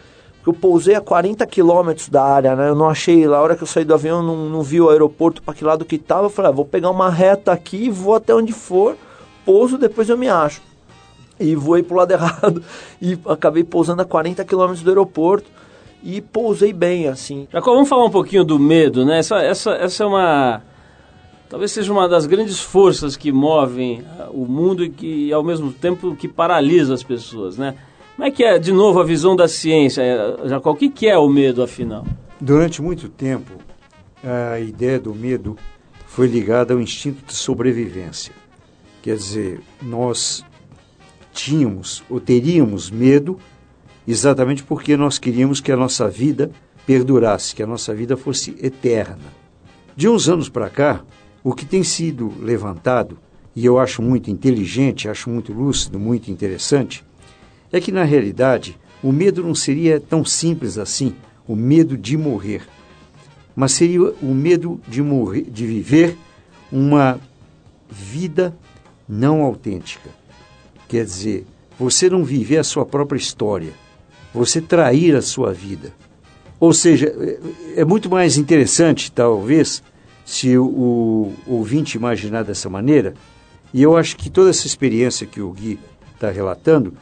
[0.46, 2.70] Eu pousei a 40 quilômetros da área, né?
[2.70, 5.41] Eu não achei, a hora que eu saí do avião, não, não vi o aeroporto
[5.41, 6.26] para que lado que tava.
[6.26, 8.96] Eu falei, ah, vou pegar uma reta aqui, vou até onde for,
[9.44, 10.62] pouso, depois eu me acho.
[11.39, 12.63] E voei pro lado errado
[13.02, 15.50] e acabei pousando a 40 quilômetros do aeroporto
[16.04, 17.48] e pousei bem, assim.
[17.52, 19.18] Jacob, vamos falar um pouquinho do medo, né?
[19.18, 20.62] Essa, essa, essa é uma
[21.56, 25.72] talvez seja uma das grandes forças que movem ah, o mundo e que ao mesmo
[25.72, 27.76] tempo que paralisa as pessoas, né?
[28.13, 30.72] Como é que é, de novo, a visão da ciência, eh, Jacó?
[30.72, 32.06] O que, que é o medo, afinal?
[32.41, 33.54] Durante muito tempo,
[34.22, 35.56] a ideia do medo
[36.06, 38.34] foi ligada ao instinto de sobrevivência.
[39.02, 40.44] Quer dizer, nós
[41.32, 43.39] tínhamos ou teríamos medo
[44.06, 46.52] exatamente porque nós queríamos que a nossa vida
[46.86, 49.34] perdurasse, que a nossa vida fosse eterna.
[49.96, 51.02] De uns anos para cá,
[51.46, 53.20] o que tem sido levantado,
[53.56, 57.06] e eu acho muito inteligente, acho muito lúcido, muito interessante,
[57.72, 61.14] é que na realidade o medo não seria tão simples assim,
[61.48, 62.64] o medo de morrer,
[63.56, 66.18] mas seria o medo de morrer, de viver
[66.72, 67.20] uma
[67.92, 68.58] vida
[69.08, 70.10] não autêntica.
[70.88, 71.46] Quer dizer,
[71.78, 73.74] você não viver a sua própria história,
[74.34, 75.94] você trair a sua vida.
[76.60, 79.84] Ou seja, é, é muito mais interessante, talvez,
[80.26, 83.14] se o, o ouvinte imaginar dessa maneira,
[83.72, 85.80] e eu acho que toda essa experiência que o Gui
[86.14, 86.94] está relatando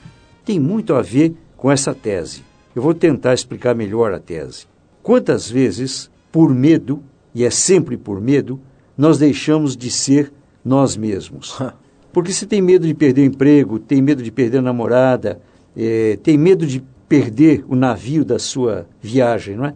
[0.44, 2.44] tem muito a ver com essa tese.
[2.76, 4.66] Eu vou tentar explicar melhor a tese.
[5.02, 7.02] Quantas vezes, por medo,
[7.34, 8.60] e é sempre por medo,
[8.98, 10.32] nós deixamos de ser
[10.64, 11.58] nós mesmos?
[12.12, 15.42] Porque você tem medo de perder o emprego, tem medo de perder a namorada,
[15.76, 19.74] é, tem medo de perder o navio da sua viagem, não é?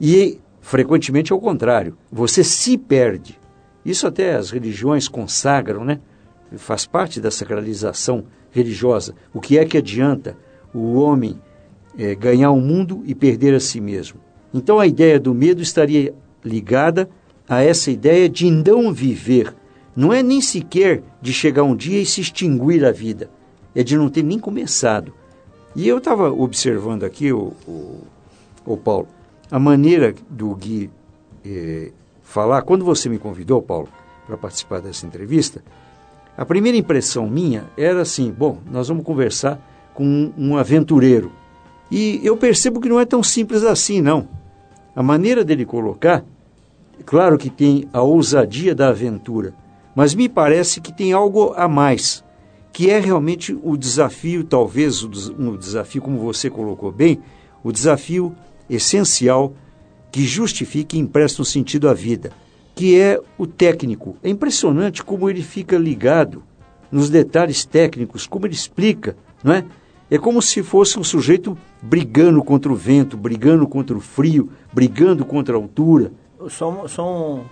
[0.00, 3.38] E Frequentemente é o contrário, você se perde.
[3.84, 6.00] Isso até as religiões consagram, né?
[6.56, 9.14] Faz parte da sacralização religiosa.
[9.32, 10.36] O que é que adianta
[10.74, 11.40] o homem
[11.96, 14.18] é, ganhar o mundo e perder a si mesmo?
[14.52, 16.12] Então a ideia do medo estaria
[16.44, 17.08] ligada
[17.48, 19.54] a essa ideia de não viver.
[19.94, 23.30] Não é nem sequer de chegar um dia e se extinguir a vida.
[23.72, 25.14] É de não ter nem começado.
[25.76, 28.00] E eu estava observando aqui, o, o,
[28.64, 29.06] o Paulo,
[29.50, 30.90] a maneira do Gui
[31.44, 31.92] eh,
[32.22, 33.88] falar, quando você me convidou, Paulo,
[34.26, 35.62] para participar dessa entrevista,
[36.36, 39.60] a primeira impressão minha era assim: bom, nós vamos conversar
[39.94, 41.32] com um, aventureiro.
[41.90, 44.28] E eu percebo que não é tão simples assim, não.
[44.94, 46.24] A maneira dele colocar,
[47.04, 49.54] claro que tem a ousadia da aventura,
[49.94, 52.24] mas me parece que tem algo a mais.
[52.72, 57.22] que é realmente o desafio, talvez um desafio, como você colocou bem,
[57.64, 58.34] o desafio
[58.68, 59.52] essencial
[60.10, 62.32] que justifica e empresta um sentido à vida,
[62.74, 64.16] que é o técnico.
[64.22, 66.42] É impressionante como ele fica ligado
[66.90, 69.64] nos detalhes técnicos, como ele explica, não é?
[70.08, 75.24] É como se fosse um sujeito brigando contra o vento, brigando contra o frio, brigando
[75.24, 76.12] contra a altura.
[76.48, 77.42] Só, só um,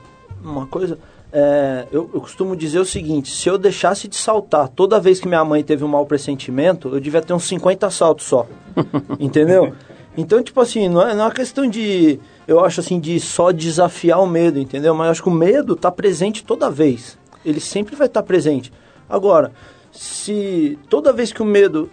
[0.43, 0.97] uma coisa,
[1.33, 5.27] é, eu, eu, costumo dizer o seguinte: se eu deixasse de saltar toda vez que
[5.27, 8.47] minha mãe teve um mau pressentimento, eu devia ter uns 50 saltos só.
[9.19, 9.75] entendeu?
[10.17, 12.21] Então, tipo assim, não é, não é uma questão de.
[12.47, 14.95] Eu acho assim, de só desafiar o medo, entendeu?
[14.95, 17.19] Mas eu acho que o medo está presente toda vez.
[17.45, 18.73] Ele sempre vai estar tá presente.
[19.09, 19.53] Agora,
[19.91, 21.91] se toda vez que o medo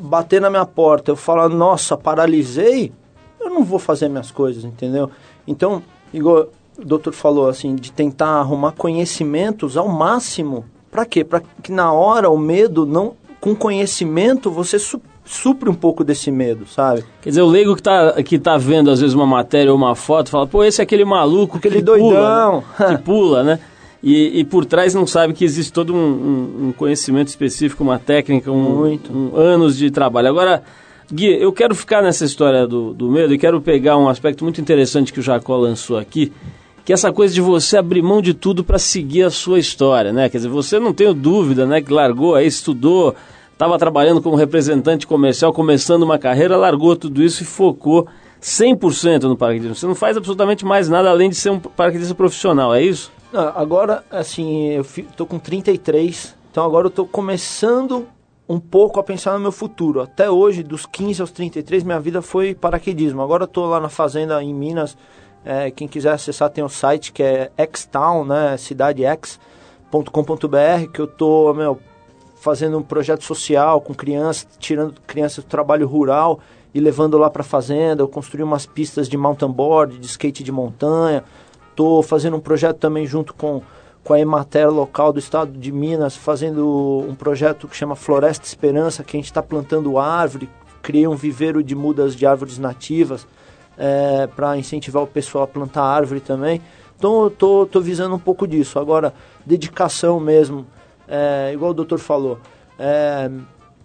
[0.00, 2.92] bater na minha porta, eu falar, nossa, paralisei,
[3.40, 5.10] eu não vou fazer minhas coisas, entendeu?
[5.46, 5.82] Então,
[6.12, 10.64] igual o doutor falou assim, de tentar arrumar conhecimentos ao máximo.
[10.90, 11.24] Para quê?
[11.24, 16.30] Para que na hora o medo não com conhecimento você su supre um pouco desse
[16.30, 17.04] medo, sabe?
[17.20, 19.94] Quer dizer, o leigo que tá, que tá vendo às vezes uma matéria ou uma
[19.94, 22.96] foto, fala, pô, esse é aquele maluco, aquele que doidão, pula, né?
[22.96, 23.60] que pula, né?
[24.02, 27.98] E, e, por trás não sabe que existe todo um, um, um conhecimento específico, uma
[27.98, 30.28] técnica, um, um, anos de trabalho.
[30.28, 30.62] Agora,
[31.12, 34.60] Gui, eu quero ficar nessa história do, do medo e quero pegar um aspecto muito
[34.60, 36.32] interessante que o Jacó lançou aqui,
[36.84, 40.12] que é essa coisa de você abrir mão de tudo para seguir a sua história,
[40.12, 40.28] né?
[40.28, 43.12] Quer dizer, você não tem dúvida, né, que largou aí, estudou,
[43.56, 48.06] estava trabalhando como representante comercial, começando uma carreira, largou tudo isso e focou
[48.38, 49.74] 100% no paraquedismo.
[49.74, 53.10] Você não faz absolutamente mais nada além de ser um paraquedista profissional, é isso?
[53.32, 54.84] Não, agora, assim, eu
[55.16, 58.06] tô com 33, então agora eu tô começando
[58.46, 60.02] um pouco a pensar no meu futuro.
[60.02, 63.22] Até hoje, dos 15 aos 33, minha vida foi paraquedismo.
[63.22, 64.98] Agora eu tô lá na fazenda em Minas,
[65.42, 71.06] é, quem quiser acessar tem o um site que é xtown, né, cidadex.com.br, que eu
[71.06, 71.80] tô, meu,
[72.46, 76.38] fazendo um projeto social com crianças, tirando crianças do trabalho rural
[76.72, 78.04] e levando lá para a fazenda.
[78.04, 81.24] Eu construí umas pistas de mountain board, de skate de montanha.
[81.74, 83.62] Tô fazendo um projeto também junto com
[84.04, 89.02] com a Emater local do estado de Minas, fazendo um projeto que chama Floresta Esperança,
[89.02, 90.48] que a gente está plantando árvore,
[90.80, 93.26] criei um viveiro de mudas de árvores nativas
[93.76, 96.62] é, para incentivar o pessoal a plantar árvore também.
[96.96, 97.30] Então eu
[97.66, 98.78] tô visando um pouco disso.
[98.78, 99.12] Agora,
[99.44, 100.64] dedicação mesmo,
[101.08, 102.38] é, igual o doutor falou,
[102.78, 103.30] é,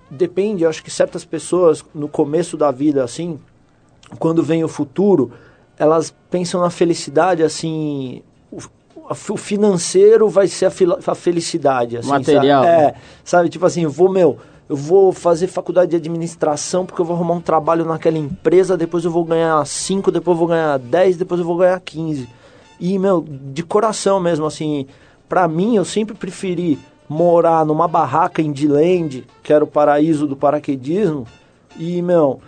[0.10, 3.40] depende, eu acho que certas pessoas no começo da vida, assim,
[4.20, 5.32] quando vem o futuro,
[5.78, 8.22] elas pensam na felicidade assim.
[8.52, 8.60] O,
[9.30, 10.72] o financeiro vai ser a,
[11.08, 11.98] a felicidade.
[11.98, 12.64] Assim, Material.
[12.64, 12.76] Sabe?
[12.76, 12.94] É,
[13.24, 13.50] sabe?
[13.50, 14.38] Tipo assim, vou, meu,
[14.70, 19.04] eu vou fazer faculdade de administração porque eu vou arrumar um trabalho naquela empresa, depois
[19.04, 22.30] eu vou ganhar 5, depois eu vou ganhar 10, depois eu vou ganhar 15.
[22.80, 24.88] E, meu, de coração mesmo, assim,
[25.28, 26.80] pra mim eu sempre preferi
[27.12, 31.28] morar numa barraca em Diland, que era o paraíso do paraquedismo,
[31.78, 32.40] e, meu,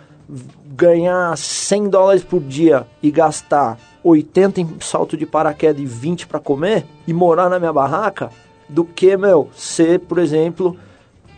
[0.74, 6.40] ganhar 100 dólares por dia e gastar 80 em salto de paraquedas e 20 para
[6.40, 8.30] comer e morar na minha barraca,
[8.66, 10.74] do que, meu, ser, por exemplo,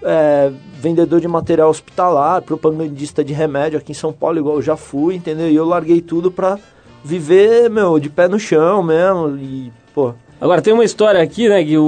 [0.05, 4.77] é, vendedor de material hospitalar, propagandista de remédio aqui em São Paulo, igual eu já
[4.77, 5.51] fui, entendeu?
[5.51, 6.61] E eu larguei tudo pra
[7.03, 9.37] viver, meu, de pé no chão mesmo.
[9.37, 10.15] E, pô.
[10.41, 11.83] Agora tem uma história aqui, né, que o,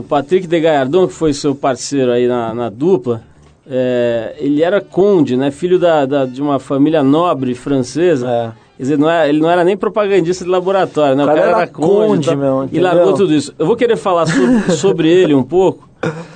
[0.00, 3.22] o Patrick de Gallardon, que foi seu parceiro aí na, na dupla,
[3.68, 8.28] é, ele era conde, né, filho da, da, de uma família nobre francesa.
[8.28, 8.68] É.
[8.76, 11.24] Quer dizer, não era, ele não era nem propagandista de laboratório, né?
[11.24, 13.52] O cara, o cara era, era conde, conde meu, e largou tudo isso.
[13.58, 15.88] Eu vou querer falar sobre, sobre ele um pouco,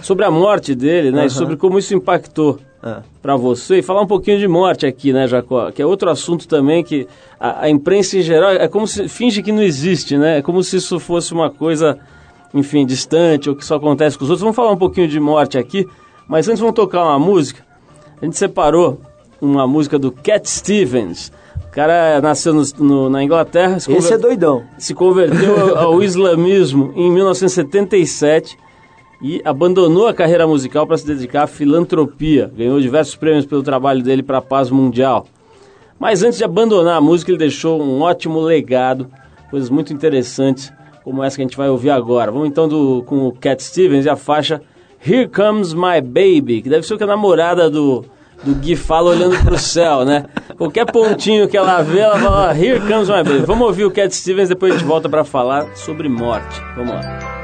[0.03, 1.21] sobre a morte dele, né?
[1.21, 1.27] Uhum.
[1.27, 2.59] E sobre como isso impactou
[3.23, 3.79] para você.
[3.79, 5.71] E falar um pouquinho de morte aqui, né, Jacó?
[5.71, 7.07] Que é outro assunto também que
[7.39, 10.39] a, a, imprensa em geral é como se finge que não existe, né?
[10.39, 11.99] É como se isso fosse uma coisa,
[12.53, 14.43] enfim, distante ou que só acontece com os outros.
[14.43, 15.89] Vamos falar um pouquinho de morte aqui,
[16.27, 17.65] mas antes vamos tocar uma música.
[18.21, 19.01] A gente separou
[19.41, 21.33] uma música do Cat Stevens.
[21.69, 23.77] O cara nasceu no, no, na Inglaterra.
[23.77, 24.65] Esse é doidão.
[24.77, 28.59] Se converteu ao, ao islamismo em 1977
[29.23, 32.51] e abandonou a carreira musical para se dedicar à filantropia.
[32.57, 35.27] Ganhou diversos prêmios pelo trabalho dele para a paz mundial.
[35.99, 39.09] Mas antes de abandonar a música, ele deixou um ótimo legado,
[39.49, 40.73] coisas muito interessantes,
[41.05, 42.33] como essa que a gente vai ouvir agora.
[42.33, 44.61] Vamos então do, com o Cat Stevens e a faixa
[45.07, 48.05] Here Comes My Baby, que deve ser o que a namorada do,
[48.43, 50.25] do Gui fala olhando para o céu, né?
[50.57, 53.47] Qualquer pontinho que ela vê, ela fala Here Comes My Baby.
[53.47, 56.61] Vamos ouvir o Cat Stevens, depois a gente volta para falar sobre morte.
[56.77, 57.42] Vamos lá.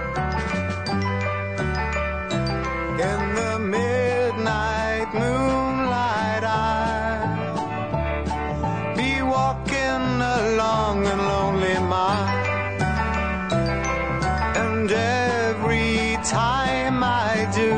[11.89, 12.59] Lonely.
[14.63, 17.73] And every time I do,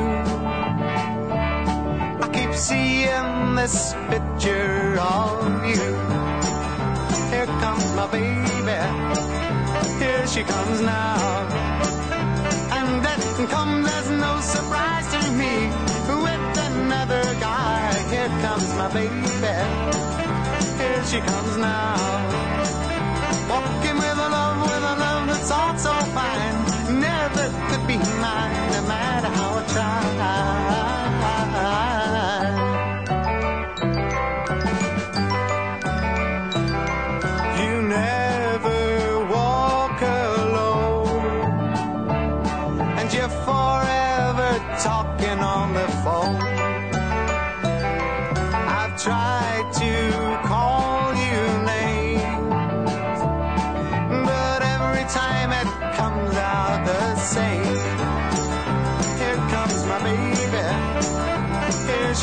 [2.24, 5.90] I keep seeing this picture of you.
[7.30, 8.80] Here comes my baby,
[10.02, 11.46] here she comes now.
[12.78, 15.54] And that comes as no surprise to me
[16.24, 17.92] with another guy.
[18.10, 19.54] Here comes my baby,
[20.80, 22.69] here she comes now.
[23.50, 27.00] Walking with a love, with a love that's all so fine.
[27.00, 30.19] Never could be mine, no matter how I try.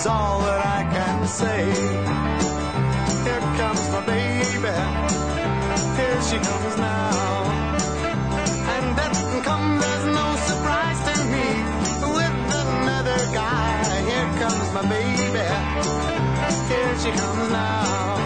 [0.00, 1.64] this is all that I can say.
[3.24, 4.74] Here comes my baby.
[5.98, 7.10] Here she comes now.
[8.74, 11.48] And that comes as no surprise to me
[12.16, 13.72] with another guy.
[14.10, 15.46] Here comes my baby.
[16.70, 18.16] Here she comes now.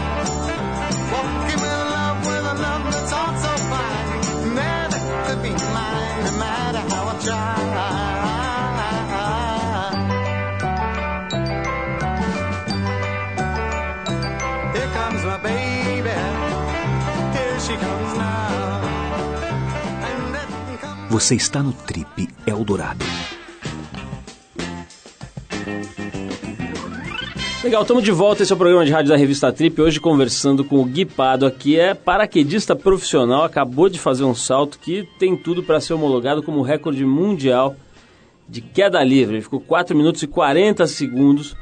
[1.12, 4.54] Walking with love, with a love that's all so fine.
[4.62, 7.73] Never could be mine, no matter how I try.
[21.14, 23.04] Você está no Trip Eldorado.
[27.62, 28.42] Legal, estamos de volta.
[28.42, 29.80] Esse é o programa de rádio da revista Trip.
[29.80, 31.78] Hoje conversando com o Gui Pado aqui.
[31.78, 36.62] É paraquedista profissional, acabou de fazer um salto que tem tudo para ser homologado como
[36.62, 37.76] recorde mundial
[38.48, 39.36] de queda livre.
[39.36, 41.54] Ele ficou 4 minutos e 40 segundos,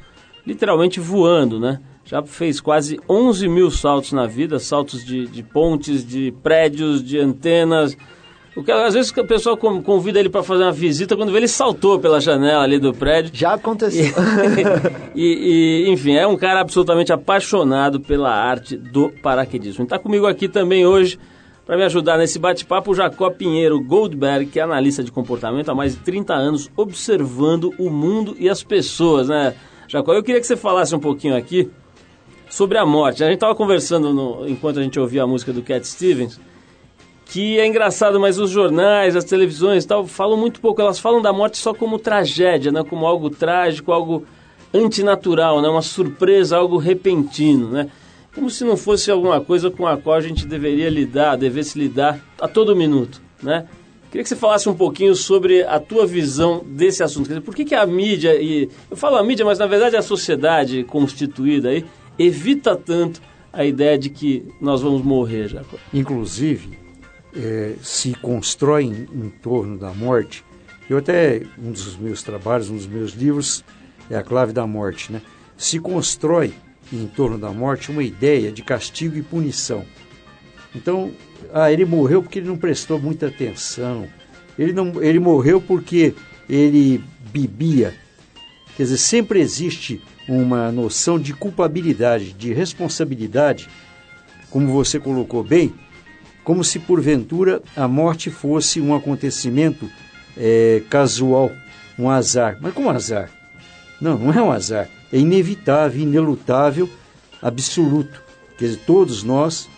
[0.46, 1.78] literalmente voando, né?
[2.06, 7.18] Já fez quase 11 mil saltos na vida, saltos de, de pontes, de prédios, de
[7.18, 7.94] antenas.
[8.54, 11.38] O que, às vezes o pessoal con- convida ele para fazer uma visita, quando vê
[11.38, 13.30] ele saltou pela janela ali do prédio.
[13.34, 14.12] Já aconteceu.
[15.16, 19.84] e, e, enfim, é um cara absolutamente apaixonado pela arte do paraquedismo.
[19.84, 21.18] Está comigo aqui também hoje
[21.64, 25.74] para me ajudar nesse bate-papo o Jacó Pinheiro Goldberg, que é analista de comportamento há
[25.74, 29.54] mais de 30 anos, observando o mundo e as pessoas, né?
[29.88, 31.70] Jacó, eu queria que você falasse um pouquinho aqui
[32.50, 33.22] sobre a morte.
[33.22, 36.38] A gente estava conversando no- enquanto a gente ouvia a música do Cat Stevens,
[37.32, 40.82] que é engraçado, mas os jornais, as televisões tal, falam muito pouco.
[40.82, 42.84] Elas falam da morte só como tragédia, né?
[42.84, 44.26] como algo trágico, algo
[44.72, 45.68] antinatural, né?
[45.68, 47.70] uma surpresa, algo repentino.
[47.70, 47.88] Né?
[48.34, 52.20] Como se não fosse alguma coisa com a qual a gente deveria lidar, devesse lidar
[52.38, 53.22] a todo minuto.
[53.42, 53.66] Né?
[54.10, 57.28] Queria que você falasse um pouquinho sobre a tua visão desse assunto.
[57.28, 60.02] Dizer, por que, que a mídia, e eu falo a mídia, mas na verdade a
[60.02, 61.82] sociedade constituída aí,
[62.18, 65.78] evita tanto a ideia de que nós vamos morrer, Jacó?
[65.94, 66.81] inclusive,
[67.34, 70.44] eh, se constrói em, em torno da morte.
[70.88, 73.64] Eu até, um dos meus trabalhos, um dos meus livros,
[74.10, 75.22] é a clave da morte, né?
[75.56, 76.52] Se constrói
[76.92, 79.84] em torno da morte uma ideia de castigo e punição.
[80.74, 81.12] Então,
[81.52, 84.08] ah, ele morreu porque ele não prestou muita atenção.
[84.58, 86.14] Ele, não, ele morreu porque
[86.48, 87.02] ele
[87.32, 87.94] bebia.
[88.76, 93.68] Quer dizer, sempre existe uma noção de culpabilidade, de responsabilidade,
[94.50, 95.72] como você colocou bem,
[96.44, 99.88] como se porventura a morte fosse um acontecimento
[100.36, 101.52] eh, casual,
[101.98, 102.58] um azar.
[102.60, 103.30] Mas como azar?
[104.00, 104.88] Não, não é um azar.
[105.12, 106.88] É inevitável, inelutável,
[107.40, 108.20] absoluto.
[108.58, 109.68] Quer dizer, todos nós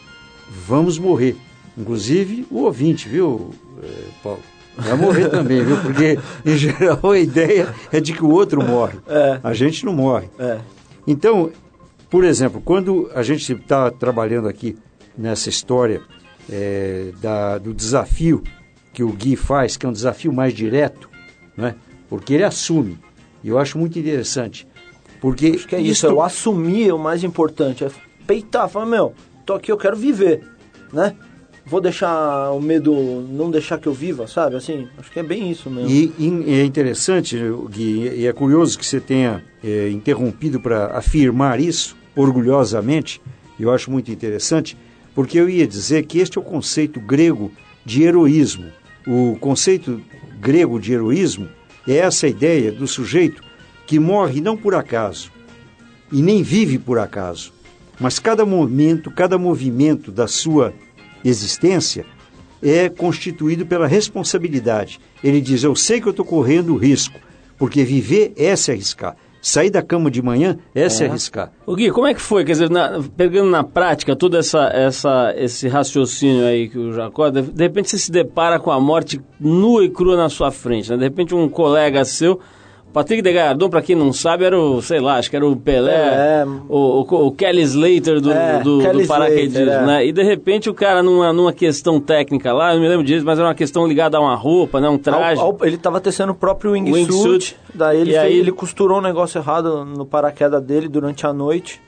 [0.66, 1.36] vamos morrer.
[1.76, 3.50] Inclusive o ouvinte, viu,
[3.82, 3.88] eh,
[4.22, 4.40] Paulo?
[4.76, 5.76] Vai morrer também, viu?
[5.82, 8.98] Porque, em geral, a ideia é de que o outro morre.
[9.06, 9.38] É.
[9.42, 10.28] A gente não morre.
[10.38, 10.58] É.
[11.06, 11.50] Então,
[12.10, 14.76] por exemplo, quando a gente está trabalhando aqui
[15.16, 16.00] nessa história
[16.50, 18.42] é, da, do desafio
[18.92, 21.08] que o Gui faz, que é um desafio mais direto,
[21.56, 21.74] né?
[22.08, 22.98] porque ele assume,
[23.42, 24.66] e eu acho muito interessante,
[25.20, 27.90] Porque Acho que é isso, eu assumir o mais importante, é
[28.26, 29.14] peitar, falar, meu,
[29.44, 30.42] tô aqui, eu quero viver,
[30.92, 31.14] né?
[31.66, 32.92] Vou deixar o medo,
[33.30, 34.54] não deixar que eu viva, sabe?
[34.54, 35.90] Assim, acho que é bem isso mesmo.
[35.90, 37.38] E, e é interessante,
[37.70, 43.20] Gui, e é curioso que você tenha é, interrompido para afirmar isso orgulhosamente,
[43.58, 44.76] eu acho muito interessante,
[45.14, 47.52] porque eu ia dizer que este é o conceito grego
[47.84, 48.66] de heroísmo.
[49.06, 50.00] O conceito
[50.40, 51.48] grego de heroísmo
[51.86, 53.42] é essa ideia do sujeito
[53.86, 55.30] que morre não por acaso
[56.10, 57.52] e nem vive por acaso,
[58.00, 60.72] mas cada momento, cada movimento da sua
[61.24, 62.06] existência
[62.62, 65.00] é constituído pela responsabilidade.
[65.22, 67.18] Ele diz: Eu sei que eu estou correndo risco,
[67.58, 69.16] porque viver é se arriscar.
[69.46, 71.52] Sair da cama de manhã é, se arriscar.
[71.66, 72.44] O Gui, como é que foi?
[72.46, 77.28] Quer dizer, na- pegando na prática todo essa, essa, esse raciocínio aí que o Jacó,
[77.28, 80.90] de, de repente você se depara com a morte nua e crua na sua frente,
[80.90, 80.96] né?
[80.96, 82.40] De repente um colega seu,
[82.94, 85.54] Patrick de Gallardon, pra quem não sabe, era o, sei lá, acho que era o
[85.56, 86.44] Pelé, É.
[86.68, 89.86] o, o, o Kelly Slater do, É, do, do paraquedismo, Slater, é.
[89.86, 90.06] né?
[90.06, 93.26] E de repente o cara, numa, numa questão técnica lá, eu não me lembro disso,
[93.26, 94.88] mas era uma questão ligada a uma roupa, né?
[94.88, 95.40] Um traje.
[95.40, 97.56] Ao- ao- ele tava tecendo o próprio wingsuit, Wingsuit.
[97.74, 101.32] daí ele, E fez- aí- ele costurou um negócio errado no paraquedas dele durante a
[101.32, 101.82] noite.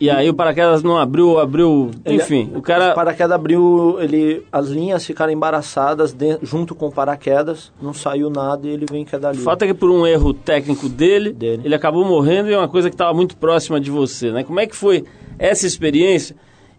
[0.00, 2.92] E aí o paraquedas não abriu, abriu, Ele- enfim, o cara...
[2.92, 8.66] O paraquedas abriu, ele, as linhas ficaram embaraçadas junto com o paraquedas, não saiu nada
[8.68, 9.44] e ele vem queda O livre.
[9.44, 11.62] fato é que por um erro técnico dele, Dele.
[11.64, 14.44] ele acabou morrendo e é uma coisa que estava muito próxima de você, né?
[14.44, 15.04] Como é que foi
[15.36, 16.36] essa experiência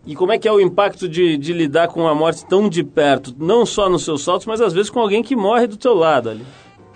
[0.07, 2.85] e como é que é o impacto de, de lidar com a morte tão de
[2.85, 5.93] perto, não só nos seus saltos, mas às vezes com alguém que morre do teu
[5.93, 6.45] lado ali?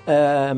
[0.07, 0.53] É,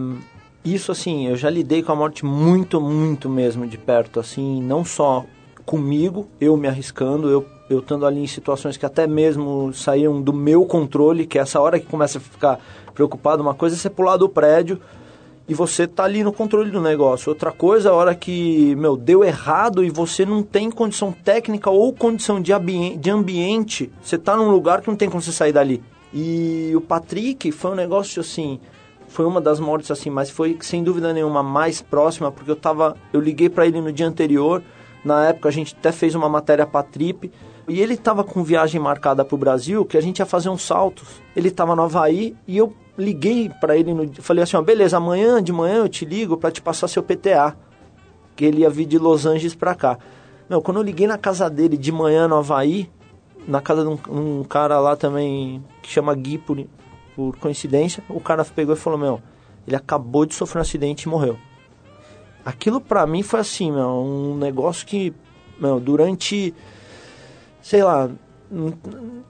[0.64, 4.86] isso assim, eu já lidei com a morte muito, muito mesmo de perto, assim, não
[4.86, 5.26] só
[5.66, 10.32] comigo, eu me arriscando, eu eu estando ali em situações que até mesmo saíam do
[10.32, 12.60] meu controle, que é essa hora que começa a ficar
[12.94, 14.80] preocupado, uma coisa é você pular do prédio
[15.50, 17.30] e você tá ali no controle do negócio.
[17.30, 21.92] Outra coisa a hora que, meu, deu errado e você não tem condição técnica ou
[21.92, 25.52] condição de, ambien- de ambiente, você tá num lugar que não tem como você sair
[25.52, 25.82] dali.
[26.14, 28.60] E o Patrick foi um negócio assim,
[29.08, 32.96] foi uma das mortes assim, mas foi sem dúvida nenhuma mais próxima, porque eu tava,
[33.12, 34.62] eu liguei para ele no dia anterior,
[35.06, 37.32] na época a gente até fez uma matéria pra Trip,
[37.68, 41.22] e ele tava com viagem marcada pro Brasil, que a gente ia fazer uns saltos.
[41.36, 45.42] Ele tava no Havaí e eu liguei para ele, no, falei assim, ó, beleza, amanhã
[45.42, 47.56] de manhã eu te ligo para te passar seu PTA,
[48.36, 49.98] que ele ia vir de Los Angeles pra cá.
[50.50, 52.90] Meu, quando eu liguei na casa dele de manhã no Havaí,
[53.48, 56.64] na casa de um, um cara lá também que chama Gui por,
[57.16, 59.22] por coincidência, o cara pegou e falou, meu,
[59.68, 61.38] ele acabou de sofrer um acidente e morreu.
[62.46, 65.12] Aquilo pra mim foi assim, meu, um negócio que,
[65.60, 66.54] meu, durante,
[67.60, 68.08] sei lá,
[68.52, 68.74] não,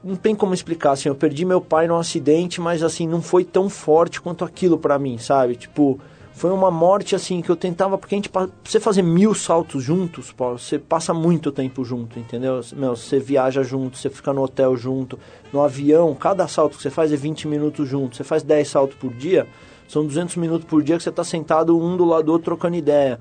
[0.03, 3.45] não tem como explicar, assim, eu perdi meu pai num acidente, mas assim, não foi
[3.45, 5.55] tão forte quanto aquilo pra mim, sabe?
[5.55, 5.97] Tipo,
[6.33, 9.81] foi uma morte assim que eu tentava, porque a gente, pra você fazer mil saltos
[9.81, 12.59] juntos, você passa muito tempo junto, entendeu?
[12.73, 15.17] Meu, você viaja junto, você fica no hotel junto,
[15.53, 18.97] no avião, cada salto que você faz é 20 minutos junto, você faz 10 saltos
[18.97, 19.47] por dia,
[19.87, 22.75] são 200 minutos por dia que você tá sentado um do lado do outro trocando
[22.75, 23.19] ideia.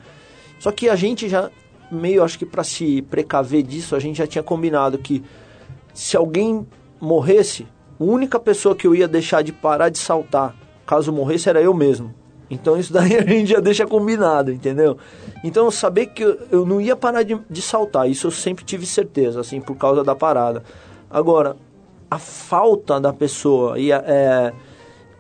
[0.58, 1.50] Só que a gente já,
[1.90, 5.22] meio, acho que pra se precaver disso, a gente já tinha combinado que
[5.92, 6.66] se alguém
[7.00, 7.66] morresse,
[8.00, 10.54] a única pessoa que eu ia deixar de parar de saltar,
[10.86, 12.14] caso morresse, era eu mesmo.
[12.50, 14.96] Então isso daí a gente já deixa combinado, entendeu?
[15.42, 19.40] Então saber que eu não ia parar de, de saltar, isso eu sempre tive certeza,
[19.40, 20.62] assim, por causa da parada.
[21.10, 21.56] Agora,
[22.10, 24.52] a falta da pessoa e a- é,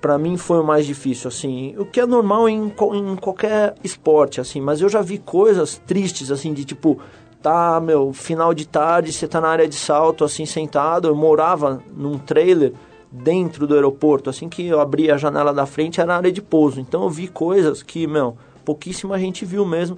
[0.04, 4.38] para mim foi o mais difícil, assim, o que é normal em, em qualquer esporte,
[4.38, 7.00] assim, mas eu já vi coisas tristes, assim, de tipo,
[7.40, 11.82] tá, meu, final de tarde, você tá na área de salto, assim, sentado, eu morava
[11.96, 12.74] num trailer
[13.10, 16.42] dentro do aeroporto, assim que eu abri a janela da frente era a área de
[16.42, 19.96] pouso, então eu vi coisas que, meu, pouquíssima gente viu mesmo,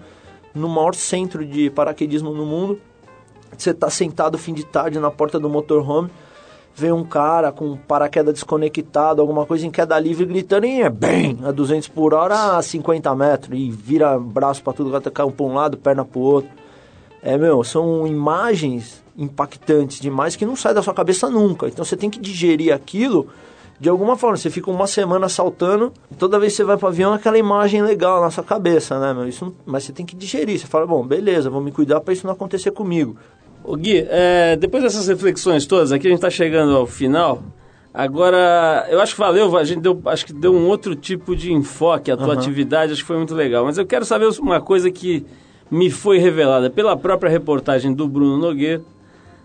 [0.54, 2.78] no maior centro de paraquedismo no mundo,
[3.58, 6.08] você tá sentado fim de tarde na porta do motorhome,
[6.76, 11.38] vem um cara com paraquedas desconectado, alguma coisa em queda livre, gritando e é bem
[11.42, 15.46] a 200 por hora a 50 metros e vira braço para tudo, cai um para
[15.46, 16.50] um lado, perna para o outro.
[17.22, 21.66] É, meu, são imagens impactantes demais que não saem da sua cabeça nunca.
[21.66, 23.28] Então você tem que digerir aquilo
[23.80, 24.36] de alguma forma.
[24.36, 27.80] Você fica uma semana saltando, toda vez que você vai para avião, é aquela imagem
[27.82, 29.26] legal na sua cabeça, né, meu?
[29.26, 30.60] Isso, mas você tem que digerir.
[30.60, 33.16] Você fala, bom, beleza, vou me cuidar para isso não acontecer comigo.
[33.66, 37.42] Ô Gui, é, depois dessas reflexões todas, aqui a gente está chegando ao final.
[37.92, 41.52] Agora, eu acho que valeu, a gente deu, acho que deu um outro tipo de
[41.52, 43.64] enfoque à tua atividade, acho que foi muito legal.
[43.64, 45.26] Mas eu quero saber uma coisa que
[45.68, 48.82] me foi revelada pela própria reportagem do Bruno Nogueira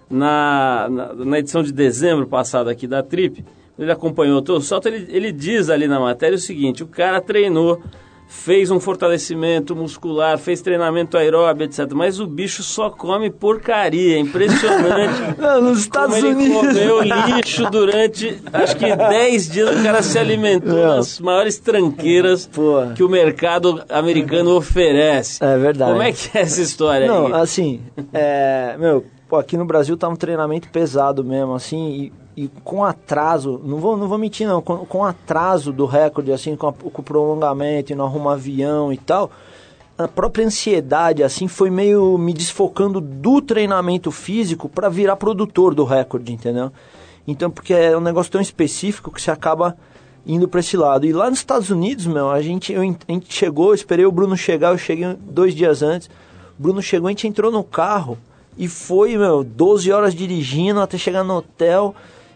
[0.07, 3.43] na, na, na edição de dezembro passado aqui da Trip.
[3.79, 7.19] Ele acompanhou o teu salto, ele, ele diz ali na matéria o seguinte, o cara
[7.19, 7.81] treinou
[8.31, 11.91] fez um fortalecimento muscular, fez treinamento aeróbio, etc.
[11.93, 15.35] Mas o bicho só come porcaria, é impressionante.
[15.37, 16.67] Não, nos Estados Como ele Unidos.
[16.67, 20.95] comeu lixo durante, acho que 10 dias o cara se alimentou Não.
[20.95, 22.87] nas maiores tranqueiras Pô.
[22.95, 25.43] que o mercado americano oferece.
[25.43, 25.91] É verdade.
[25.91, 27.33] Como é que é essa história Não, aí?
[27.33, 27.81] assim,
[28.13, 32.83] é, meu, pô, aqui no Brasil tá um treinamento pesado mesmo, assim, e, e com
[32.83, 36.73] atraso, não vou, não vou mentir não, com, com atraso do recorde, assim, com, a-
[36.73, 39.29] com o prolongamento e não arruma avião e tal,
[39.97, 45.83] a própria ansiedade, assim, foi meio me desfocando do treinamento físico para virar produtor do
[45.83, 46.71] recorde, entendeu?
[47.27, 49.77] Então, porque é um negócio tão específico que você acaba
[50.25, 51.05] indo para esse lado.
[51.05, 54.11] E lá nos Estados Unidos, meu, a gente, eu, a gente chegou, eu esperei o
[54.11, 56.09] Bruno chegar, eu cheguei dois dias antes.
[56.59, 58.17] O Bruno chegou, a gente entrou no carro
[58.57, 61.93] e foi, meu, 12 horas dirigindo até chegar no hotel.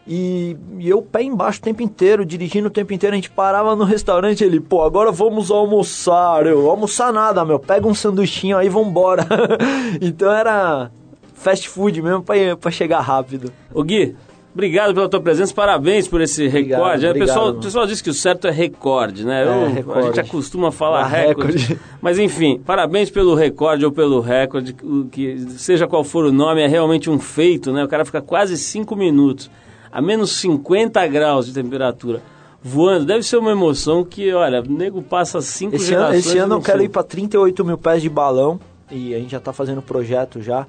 [0.08, 3.14] E, e eu pé embaixo o tempo inteiro, dirigindo o tempo inteiro.
[3.14, 6.46] A gente parava no restaurante ele, pô, agora vamos almoçar.
[6.46, 9.26] Eu, almoçar nada, meu, pega um sanduichinho aí, vambora.
[10.00, 10.92] então era
[11.34, 13.52] fast food mesmo pra, pra chegar rápido.
[13.74, 14.16] Ô Gui,
[14.54, 17.02] obrigado pela tua presença, parabéns por esse Obrigado, recorde.
[17.02, 17.08] né?
[17.08, 19.44] o, obrigado, pessoal, o pessoal diz que o certo é recorde, né?
[19.44, 20.08] Eu- A recorde.
[20.08, 21.58] gente acostuma falar Ah, recorde.
[21.58, 21.80] recorde.
[22.00, 26.62] Mas enfim, parabéns pelo recorde ou pelo recorde, o que seja qual for o nome,
[26.62, 27.84] é realmente um feito, né?
[27.84, 29.50] O cara fica quase 5 minutos,
[29.96, 32.22] a menos 50 graus de temperatura,
[32.62, 33.06] voando.
[33.06, 36.26] Deve ser uma emoção que, olha, o nego passa 5 Esse ano, gerações.
[36.26, 38.60] esse ano eu quero ir pra 38 mil pés de balão.
[38.92, 40.68] E a gente já tá fazendo projeto já.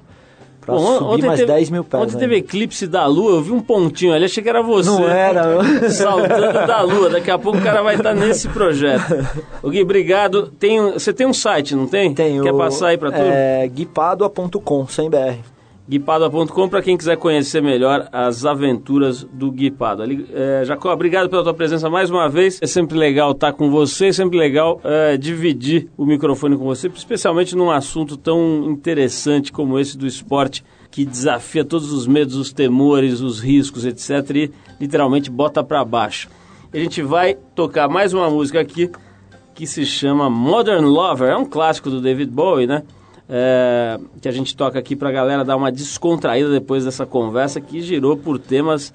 [0.61, 2.03] Pra Bom, subir mais teve, 10 mil pés.
[2.03, 4.89] Ontem teve eclipse da lua, eu vi um pontinho ali, achei que era você.
[4.89, 5.43] Não era.
[5.91, 9.27] Saltando da lua, daqui a pouco o cara vai estar nesse projeto.
[9.61, 10.53] O Gui, obrigado.
[10.57, 12.13] Tem, você tem um site, não tem?
[12.13, 13.25] Tenho, Quer passar aí pra tudo?
[13.25, 15.56] É, guipadua.com, sem BR.
[15.89, 20.03] Guipadua.com para quem quiser conhecer melhor as aventuras do Guipado.
[20.33, 22.59] É, Jacó, obrigado pela tua presença mais uma vez.
[22.61, 26.89] É sempre legal estar com você, é sempre legal é, dividir o microfone com você,
[26.93, 30.61] especialmente num assunto tão interessante como esse do esporte,
[30.91, 34.35] que desafia todos os medos, os temores, os riscos, etc.
[34.35, 36.27] E literalmente bota para baixo.
[36.73, 38.91] A gente vai tocar mais uma música aqui
[39.55, 41.29] que se chama Modern Lover.
[41.29, 42.83] É um clássico do David Bowie, né?
[43.29, 47.81] É, que a gente toca aqui pra galera dar uma descontraída depois dessa conversa que
[47.81, 48.93] girou por temas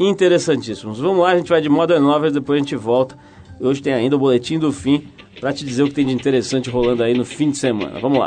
[0.00, 0.98] interessantíssimos.
[0.98, 3.16] Vamos lá, a gente vai de Modern Lovers, depois a gente volta.
[3.60, 5.06] Hoje tem ainda o boletim do fim
[5.40, 7.98] pra te dizer o que tem de interessante rolando aí no fim de semana.
[8.00, 8.26] Vamos lá.